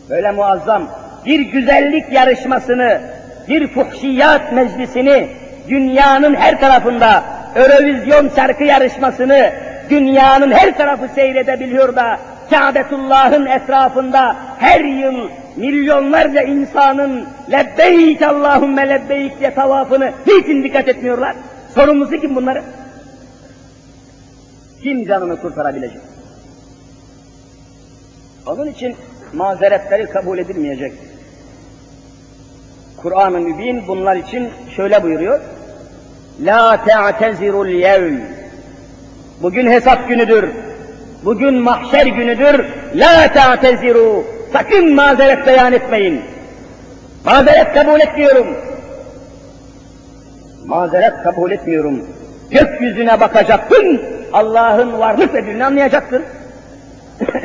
[0.10, 0.88] Böyle muazzam
[1.26, 3.02] bir güzellik yarışmasını,
[3.50, 5.28] bir fuhşiyat meclisini
[5.70, 7.24] dünyanın her tarafında
[7.56, 9.52] Eurovizyon şarkı yarışmasını
[9.90, 12.20] dünyanın her tarafı seyredebiliyor da
[12.50, 21.36] Kâbetullah'ın etrafında her yıl milyonlarca insanın lebbeyk Allahümme lebbeyk diye tavafını niçin dikkat etmiyorlar?
[21.76, 22.64] Sorumlusu kim bunları?
[24.84, 26.02] Kim canını kurtarabilecek?
[28.48, 28.96] Onun için
[29.34, 30.94] mazeretleri kabul edilmeyecek.
[32.98, 35.40] Kur'an-ı Mübin bunlar için şöyle buyuruyor.
[36.40, 38.43] La te'tezirul yevm.
[39.42, 40.50] Bugün hesap günüdür.
[41.26, 42.66] Bugün mahşer günüdür.
[42.96, 44.24] La te'teziru.
[44.54, 46.22] Sakın mazeret beyan etmeyin.
[47.26, 48.48] Mazeret kabul etmiyorum.
[50.66, 52.08] Mazeret kabul etmiyorum.
[52.52, 54.02] Gökyüzüne bakacaksın,
[54.34, 56.24] Allah'ın varlık ve gücünü anlayacaksın.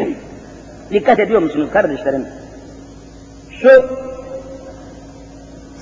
[0.90, 2.26] Dikkat ediyor musunuz kardeşlerim?
[3.50, 3.98] Şu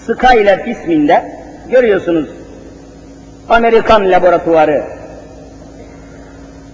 [0.06, 1.32] Skyler isminde
[1.70, 2.28] görüyorsunuz
[3.48, 4.95] Amerikan laboratuvarı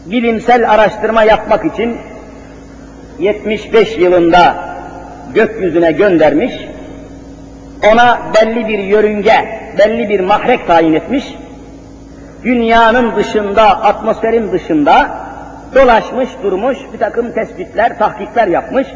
[0.07, 1.97] bilimsel araştırma yapmak için
[3.19, 4.55] 75 yılında
[5.35, 6.53] gökyüzüne göndermiş,
[7.93, 11.25] ona belli bir yörünge, belli bir mahrek tayin etmiş,
[12.45, 15.11] dünyanın dışında, atmosferin dışında
[15.75, 18.87] dolaşmış durmuş, bir takım tespitler, tahkikler yapmış.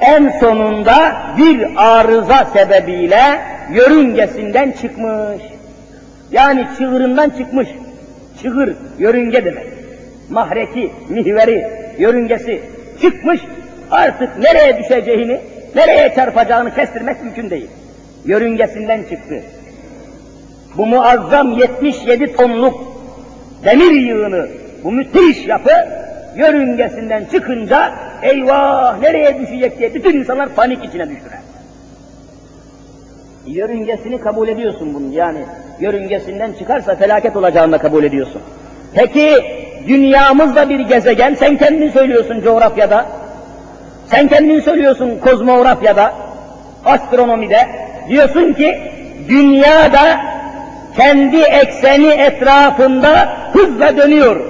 [0.00, 3.40] En sonunda bir arıza sebebiyle
[3.72, 5.42] yörüngesinden çıkmış.
[6.32, 7.68] Yani çığırından çıkmış.
[8.42, 9.79] Çığır, yörünge demek.
[10.30, 11.66] Mahreki, mihveri,
[11.98, 12.60] yörüngesi
[13.02, 13.40] çıkmış.
[13.90, 15.40] Artık nereye düşeceğini,
[15.74, 17.68] nereye çarpacağını kestirmek mümkün değil.
[18.24, 19.42] Yörüngesinden çıktı.
[20.76, 22.92] Bu muazzam 77 tonluk
[23.64, 24.48] demir yığını,
[24.84, 25.70] bu müthiş yapı
[26.36, 31.40] yörüngesinden çıkınca eyvah nereye düşecek diye bütün insanlar panik içine düştüler.
[33.46, 35.44] Yörüngesini kabul ediyorsun bunu yani.
[35.80, 38.42] Yörüngesinden çıkarsa felaket olacağını kabul ediyorsun.
[38.94, 39.44] Peki
[39.88, 43.06] dünyamız da bir gezegen, sen kendin söylüyorsun coğrafyada.
[44.06, 46.12] Sen kendin söylüyorsun kozmografyada,
[46.84, 47.68] astronomide.
[48.08, 48.78] Diyorsun ki
[49.28, 50.20] dünya da
[50.96, 54.40] kendi ekseni etrafında hızla dönüyor.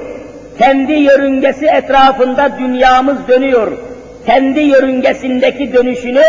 [0.58, 3.72] Kendi yörüngesi etrafında dünyamız dönüyor.
[4.26, 6.22] Kendi yörüngesindeki dönüşünü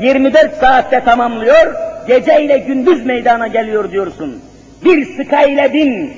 [0.00, 1.74] 24 saatte tamamlıyor,
[2.08, 4.40] gece ile gündüz meydana geliyor diyorsun.
[4.84, 6.12] Bir Skylad'in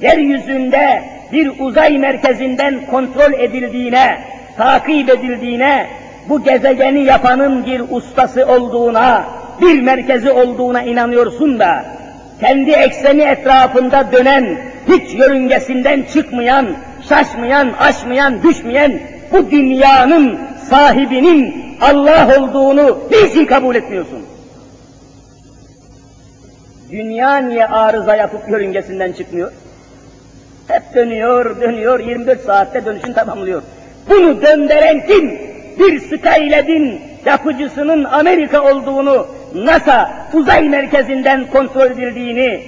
[0.00, 1.02] yeryüzünde
[1.32, 4.18] bir uzay merkezinden kontrol edildiğine,
[4.56, 5.86] takip edildiğine,
[6.28, 9.24] bu gezegeni yapanın bir ustası olduğuna,
[9.60, 11.84] bir merkezi olduğuna inanıyorsun da,
[12.40, 14.58] kendi ekseni etrafında dönen,
[14.88, 16.66] hiç yörüngesinden çıkmayan,
[17.08, 19.00] şaşmayan, aşmayan, düşmeyen
[19.32, 20.38] bu dünyanın
[20.70, 24.26] sahibinin Allah olduğunu niçin kabul etmiyorsun?
[26.90, 29.52] Dünya niye arıza yapıp yörüngesinden çıkmıyor?
[30.70, 33.62] Hep dönüyor, dönüyor, 24 saatte dönüşün tamamlıyor.
[34.08, 35.38] Bunu döndüren kim?
[35.78, 42.62] Bir Skylad'in yapıcısının Amerika olduğunu, NASA uzay merkezinden kontrol edildiğini,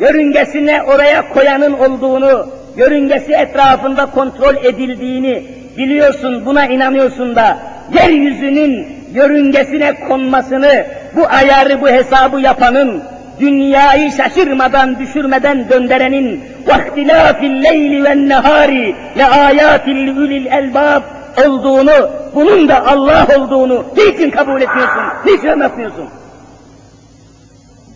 [0.00, 5.44] yörüngesine oraya koyanın olduğunu, yörüngesi etrafında kontrol edildiğini
[5.76, 7.58] biliyorsun, buna inanıyorsun da,
[7.94, 10.86] yeryüzünün yörüngesine konmasını,
[11.16, 13.02] bu ayarı, bu hesabı yapanın,
[13.39, 21.01] dünyayı şaşırmadan, düşürmeden döndürenin وَاخْتِلَافِ اللَّيْلِ وَالنَّهَارِ لَآيَاتِ لِعُلِ الْاَلْبَابِ
[21.45, 26.09] olduğunu, bunun da Allah olduğunu niçin kabul etmiyorsun, niçin anlatmıyorsun?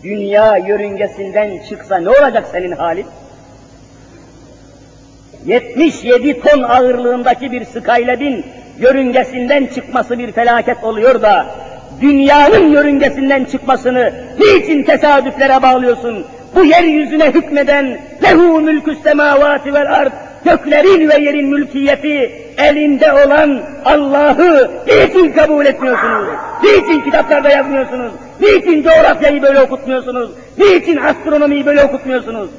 [0.02, 3.06] Dünya yörüngesinden çıksa ne olacak senin halin?
[5.46, 8.46] 77 ton ağırlığındaki bir Skylab'in
[8.78, 11.46] yörüngesinden çıkması bir felaket oluyor da,
[12.01, 16.25] dünyanın yörüngesinden çıkmasını niçin tesadüflere bağlıyorsun?
[16.55, 20.11] Bu yeryüzüne hükmeden lehu mülkü semavati vel ard
[20.45, 26.27] göklerin ve yerin mülkiyeti elinde olan Allah'ı niçin kabul etmiyorsunuz?
[26.63, 28.11] Niçin kitaplarda yazmıyorsunuz?
[28.39, 30.31] Niçin coğrafyayı böyle okutmuyorsunuz?
[30.57, 32.49] Niçin astronomiyi böyle okutmuyorsunuz?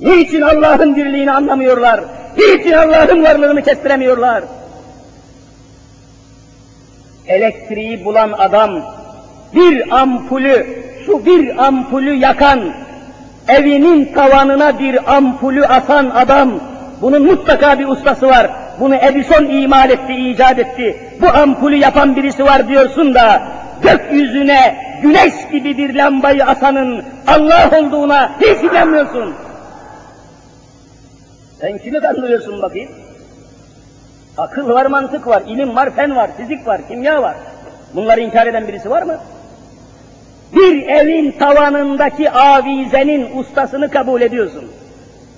[0.00, 2.00] Niçin Allah'ın birliğini anlamıyorlar?
[2.38, 4.44] Niçin Allah'ın varlığını kestiremiyorlar?
[7.26, 8.70] Elektriği bulan adam
[9.54, 10.66] bir ampulü,
[11.06, 12.60] şu bir ampulü yakan,
[13.48, 16.50] evinin tavanına bir ampulü asan adam,
[17.00, 18.50] bunun mutlaka bir ustası var.
[18.80, 20.96] Bunu Edison imal etti, icat etti.
[21.20, 23.42] Bu ampulü yapan birisi var diyorsun da,
[23.82, 29.34] gökyüzüne güneş gibi bir lambayı asanın Allah olduğuna hiç inanmıyorsun.
[31.60, 32.90] Sen kimi kandırıyorsun bakayım?
[34.38, 37.36] Akıl var, mantık var, ilim var, fen var, fizik var, kimya var.
[37.94, 39.18] Bunları inkar eden birisi var mı?
[40.52, 44.64] Bir evin tavanındaki avizenin ustasını kabul ediyorsun.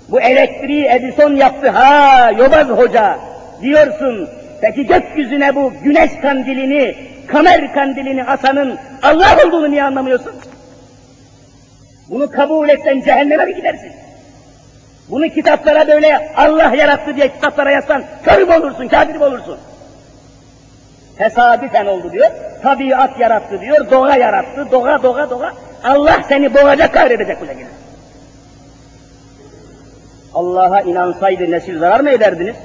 [0.09, 3.18] Bu elektriği Edison yaptı, ha yobaz hoca
[3.62, 4.28] diyorsun.
[4.61, 10.32] Peki gökyüzüne bu güneş kandilini, kamer kandilini asanın Allah olduğunu niye anlamıyorsun?
[12.11, 13.92] Bunu kabul etsen cehenneme mi gidersin?
[15.09, 19.59] Bunu kitaplara böyle Allah yarattı diye kitaplara yazsan kör mü olursun, kafir mi olursun?
[21.19, 22.31] Tesadüfen oldu diyor,
[22.63, 25.53] tabiat yarattı diyor, doğa yarattı, doğa doğa doğa.
[25.85, 27.69] Allah seni boğacak, kahredecek bu şekilde.
[30.35, 32.57] Allah'a inansaydı nesil zarar mı ederdiniz?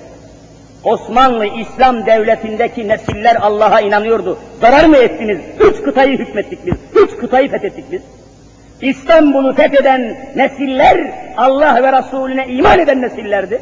[0.84, 4.40] Osmanlı İslam devletindeki nesiller Allah'a inanıyordu.
[4.62, 5.40] Zarar mı ettiniz?
[5.60, 6.74] Üç kıtayı hükmettik biz.
[7.04, 8.02] Üç kıtayı fethettik biz.
[8.82, 13.62] İstanbul'u fetheden nesiller Allah ve Resulüne iman eden nesillerdi.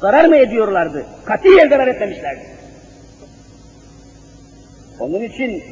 [0.00, 1.06] Zarar mı ediyorlardı?
[1.24, 2.46] Katiyen zarar etmemişlerdi.
[5.00, 5.62] Onun için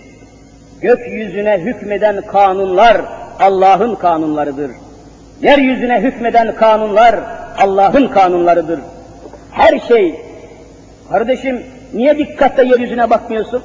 [0.80, 3.00] gökyüzüne hükmeden kanunlar
[3.40, 4.70] Allah'ın kanunlarıdır.
[5.42, 7.20] Yeryüzüne hükmeden kanunlar
[7.58, 8.80] Allah'ın kanunlarıdır.
[9.52, 10.20] Her şey,
[11.10, 13.62] kardeşim niye dikkatle yeryüzüne bakmıyorsun?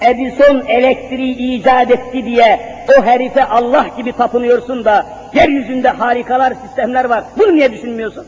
[0.00, 2.60] Edison elektriği icat etti diye
[2.98, 7.24] o herife Allah gibi tapınıyorsun da yeryüzünde harikalar, sistemler var.
[7.38, 8.26] Bunu niye düşünmüyorsun?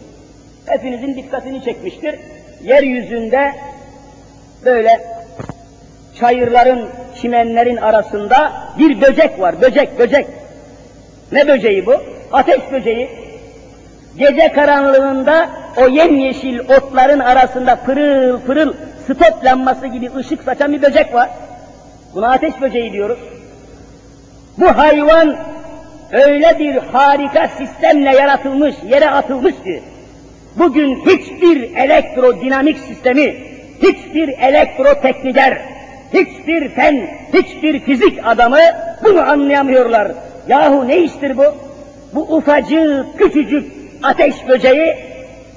[0.66, 2.14] Hepinizin dikkatini çekmiştir.
[2.62, 3.52] Yeryüzünde
[4.64, 5.00] böyle
[6.20, 6.88] çayırların,
[7.20, 9.62] çimenlerin arasında bir böcek var.
[9.62, 10.26] Böcek, böcek.
[11.32, 11.94] Ne böceği bu?
[12.32, 13.08] Ateş böceği.
[14.16, 18.72] Gece karanlığında o yemyeşil otların arasında pırıl pırıl
[19.04, 21.30] stop lambası gibi ışık saçan bir böcek var.
[22.14, 23.18] Buna ateş böceği diyoruz.
[24.58, 25.36] Bu hayvan
[26.12, 29.82] öyle bir harika sistemle yaratılmış, yere atılmış ki,
[30.56, 33.34] bugün hiçbir elektrodinamik sistemi,
[33.82, 35.58] hiçbir elektrotekniker,
[36.12, 38.60] hiçbir fen, hiçbir fizik adamı
[39.04, 40.08] bunu anlayamıyorlar.
[40.48, 41.44] Yahu ne iştir bu?
[42.14, 44.96] Bu ufacık, küçücük ateş böceği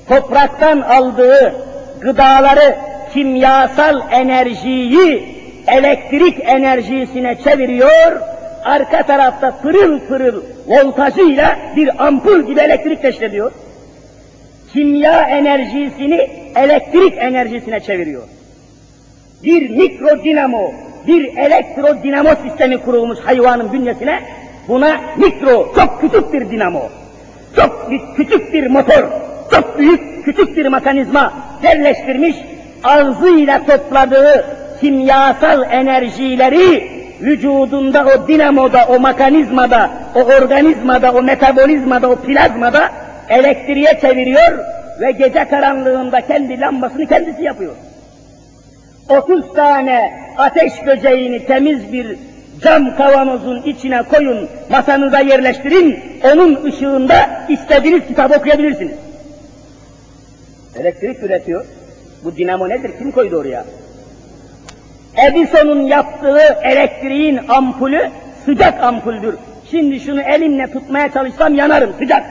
[0.10, 1.56] topraktan aldığı
[2.02, 2.76] gıdaları,
[3.14, 5.24] kimyasal enerjiyi
[5.68, 8.31] elektrik enerjisine çeviriyor,
[8.64, 13.42] arka tarafta pırıl pırıl voltajıyla bir ampul gibi elektrik teşkil
[14.74, 18.24] Kimya enerjisini elektrik enerjisine çeviriyor.
[19.44, 20.72] Bir mikro dinamo,
[21.08, 24.22] bir elektro dinamo sistemi kurulmuş hayvanın bünyesine,
[24.68, 26.82] buna mikro, çok küçük bir dinamo,
[27.56, 29.04] çok küçük bir motor,
[29.52, 31.34] çok büyük küçük bir mekanizma
[31.64, 32.36] yerleştirmiş,
[32.84, 34.46] ağzıyla topladığı
[34.82, 42.90] kimyasal enerjileri vücudunda o dinamoda, o mekanizmada, o organizmada, o metabolizmada, o plazmada
[43.30, 44.60] elektriğe çeviriyor
[45.02, 47.76] ve gece karanlığında kendi lambasını kendisi yapıyor.
[49.10, 52.18] 30 tane ateş böceğini temiz bir
[52.64, 56.00] cam kavanozun içine koyun, masanıza yerleştirin,
[56.34, 58.96] onun ışığında istediğiniz kitap okuyabilirsiniz.
[60.80, 61.66] Elektrik üretiyor.
[62.24, 62.92] Bu dinamo nedir?
[62.98, 63.66] Kim koydu oraya?
[65.18, 68.10] Edison'un yaptığı elektriğin ampulü
[68.46, 69.36] sıcak ampuldür.
[69.72, 72.24] Şimdi şunu elimle tutmaya çalışsam yanarım, sıcak.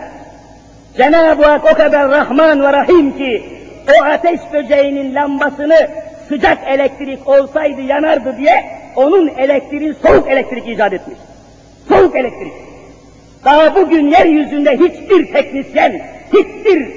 [0.97, 3.43] Cenab-ı Hak o kadar Rahman ve Rahim ki
[3.89, 5.89] o ateş böceğinin lambasını
[6.29, 8.65] sıcak elektrik olsaydı yanardı diye
[8.97, 11.19] onun elektriği soğuk elektrik icat etmiş.
[11.89, 12.53] Soğuk elektrik.
[13.45, 16.89] Daha bugün yeryüzünde hiçbir teknisyen, hiçbir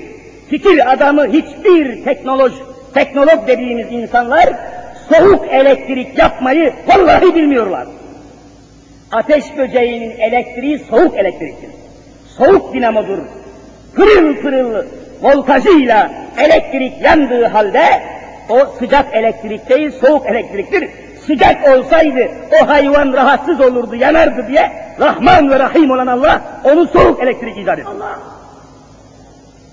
[0.49, 2.55] fikir adamı, hiçbir teknoloji,
[2.93, 4.49] teknolog dediğimiz insanlar
[5.09, 7.87] soğuk elektrik yapmayı vallahi bilmiyorlar.
[9.11, 11.69] Ateş böceğinin elektriği soğuk elektriktir.
[12.37, 13.19] Soğuk dinamodur.
[13.95, 14.85] Pırıl pırıl
[15.21, 17.83] voltajıyla elektrik yandığı halde
[18.49, 20.89] o sıcak elektrik değil, soğuk elektriktir.
[21.27, 22.27] Sıcak olsaydı
[22.61, 27.79] o hayvan rahatsız olurdu, yanardı diye Rahman ve Rahim olan Allah onu soğuk elektrik icat
[27.79, 27.89] etti.
[27.89, 28.19] Allah.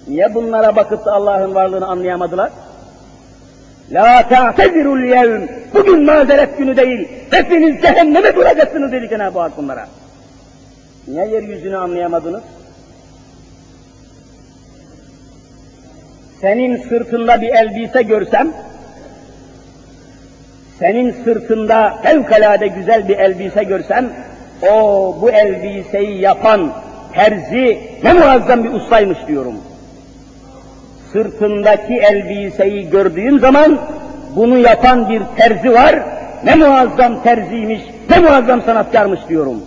[0.08, 2.50] Niye bunlara bakıp da Allah'ın varlığını anlayamadılar?
[3.92, 5.48] La ta'tezirul yevm.
[5.74, 7.08] Bugün mazeret günü değil.
[7.30, 9.88] Hepiniz cehenneme duracaksınız dedi Cenab-ı Hak bunlara.
[11.08, 12.42] Niye yeryüzünü anlayamadınız?
[16.40, 18.52] Senin sırtında bir elbise görsem,
[20.78, 24.10] senin sırtında fevkalade güzel bir elbise görsem,
[24.72, 26.72] o bu elbiseyi yapan
[27.12, 29.54] terzi ne muazzam bir ustaymış diyorum
[31.12, 33.78] sırtındaki elbiseyi gördüğüm zaman
[34.36, 36.02] bunu yapan bir terzi var.
[36.44, 37.80] Ne muazzam terziymiş,
[38.10, 39.62] ne muazzam sanatkarmış diyorum.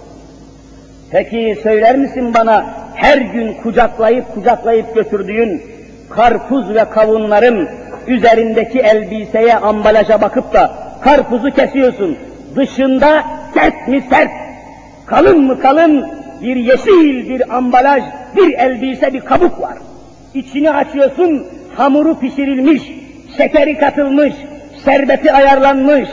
[1.12, 2.66] Peki söyler misin bana
[2.96, 5.62] her gün kucaklayıp kucaklayıp götürdüğün
[6.10, 7.68] karpuz ve kavunların
[8.08, 10.72] üzerindeki elbiseye, ambalaja bakıp da
[11.02, 12.18] karpuzu kesiyorsun.
[12.56, 13.24] Dışında
[13.54, 14.32] sert mi sert,
[15.06, 16.06] kalın mı kalın
[16.42, 18.04] bir yeşil bir ambalaj,
[18.36, 19.78] bir elbise, bir kabuk var.
[20.34, 22.82] İçini açıyorsun, hamuru pişirilmiş,
[23.38, 24.34] şekeri katılmış,
[24.86, 26.10] şerbeti ayarlanmış,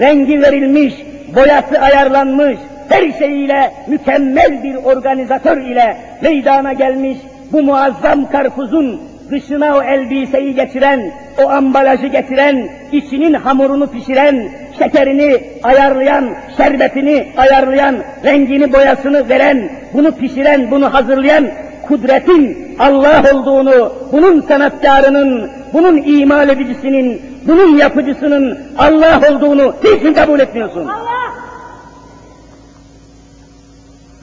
[0.00, 0.94] rengi verilmiş,
[1.36, 2.58] boyası ayarlanmış,
[2.88, 7.18] her şeyiyle mükemmel bir organizatör ile meydana gelmiş
[7.52, 9.00] bu muazzam karpuzun
[9.30, 11.12] dışına o elbiseyi getiren,
[11.44, 14.48] o ambalajı getiren, içinin hamurunu pişiren,
[14.78, 21.50] şekerini ayarlayan, şerbetini ayarlayan, rengini boyasını veren, bunu pişiren, bunu hazırlayan
[21.88, 30.86] kudretin Allah olduğunu, bunun sanatkarının, bunun imal edicisinin, bunun yapıcısının Allah olduğunu hiç kabul etmiyorsun?
[30.86, 31.14] Allah!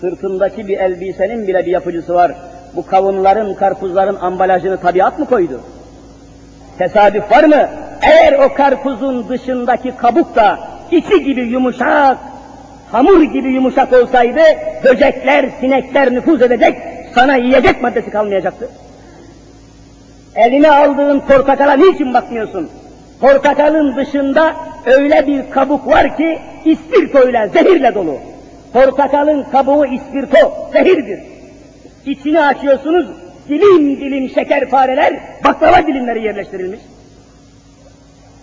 [0.02, 2.32] Sırtındaki bir elbisenin bile bir yapıcısı var.
[2.76, 5.62] Bu kavunların, karpuzların ambalajını tabiat mı koydu?
[6.78, 7.70] Tesadüf var mı?
[8.02, 10.60] Eğer o karpuzun dışındaki kabuk da
[10.92, 12.18] içi gibi yumuşak,
[12.92, 14.42] hamur gibi yumuşak olsaydı,
[14.84, 16.78] böcekler, sinekler nüfuz edecek,
[17.16, 18.70] sana yiyecek maddesi kalmayacaktı.
[20.36, 22.70] Eline aldığın portakala niçin bakmıyorsun?
[23.22, 28.18] Portakalın dışında öyle bir kabuk var ki ispirtoyla, zehirle dolu.
[28.74, 31.20] Portakalın kabuğu ispirto, zehirdir.
[32.06, 33.08] İçini açıyorsunuz,
[33.50, 35.14] dilim dilim şekerpareler,
[35.46, 36.80] baklava dilimleri yerleştirilmiş.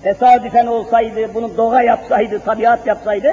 [0.02, 3.28] Tesadüfen olsaydı, bunu doğa yapsaydı, tabiat yapsaydı,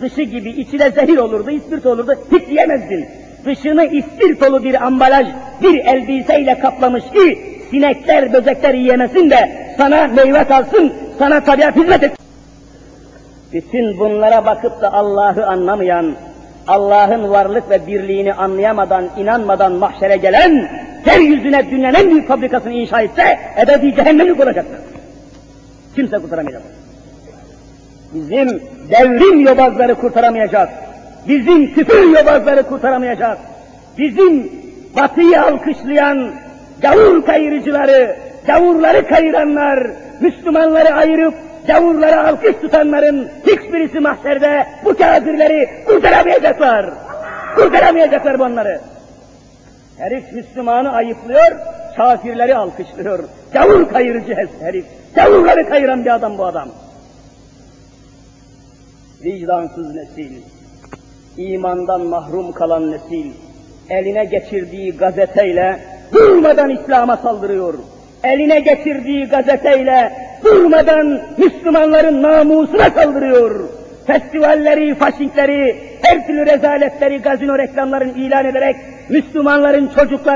[0.00, 3.08] dışı gibi içi de zehir olurdu, ispirt olurdu, hiç yemezdin
[3.44, 5.26] dışını ispirtolu bir ambalaj,
[5.62, 7.38] bir elbiseyle kaplamış ki
[7.70, 12.26] sinekler, böcekler yiyemesin de sana meyve kalsın, sana tabiat hizmet etsin.
[13.52, 16.14] Bütün bunlara bakıp da Allah'ı anlamayan,
[16.68, 20.68] Allah'ın varlık ve birliğini anlayamadan, inanmadan mahşere gelen,
[21.06, 24.91] yeryüzüne dünyanın en büyük fabrikasını inşa etse, ebedi cehennemlik olacaktır.
[25.94, 26.62] Kimse kurtaramayacak.
[28.14, 30.68] Bizim devrim yobazları kurtaramayacak.
[31.28, 33.38] Bizim küfür yobazları kurtaramayacak.
[33.98, 34.52] Bizim
[34.96, 36.32] batıyı alkışlayan
[36.82, 38.16] gavur kayırıcıları,
[38.46, 39.90] gavurları kayıranlar,
[40.20, 41.34] Müslümanları ayırıp
[41.66, 46.90] gavurlara alkış tutanların hiçbirisi mahşerde bu kafirleri kurtaramayacaklar.
[47.56, 48.80] Kurtaramayacaklar bunları.
[49.98, 51.52] Herif Müslümanı ayıplıyor,
[51.96, 53.18] kafirleri alkışlıyor.
[53.52, 54.84] Gavur kayırıcı herif.
[55.14, 56.68] Gavurları kayıran bir adam bu adam.
[59.24, 60.32] Vicdansız nesil,
[61.36, 63.32] imandan mahrum kalan nesil,
[63.90, 65.80] eline geçirdiği gazeteyle
[66.12, 67.74] durmadan İslam'a saldırıyor.
[68.24, 70.12] Eline geçirdiği gazeteyle
[70.44, 73.68] durmadan Müslümanların namusuna saldırıyor.
[74.06, 78.76] Festivalleri, faşinkleri, her türlü rezaletleri, gazino reklamlarını ilan ederek
[79.08, 80.22] Müslümanların çocukları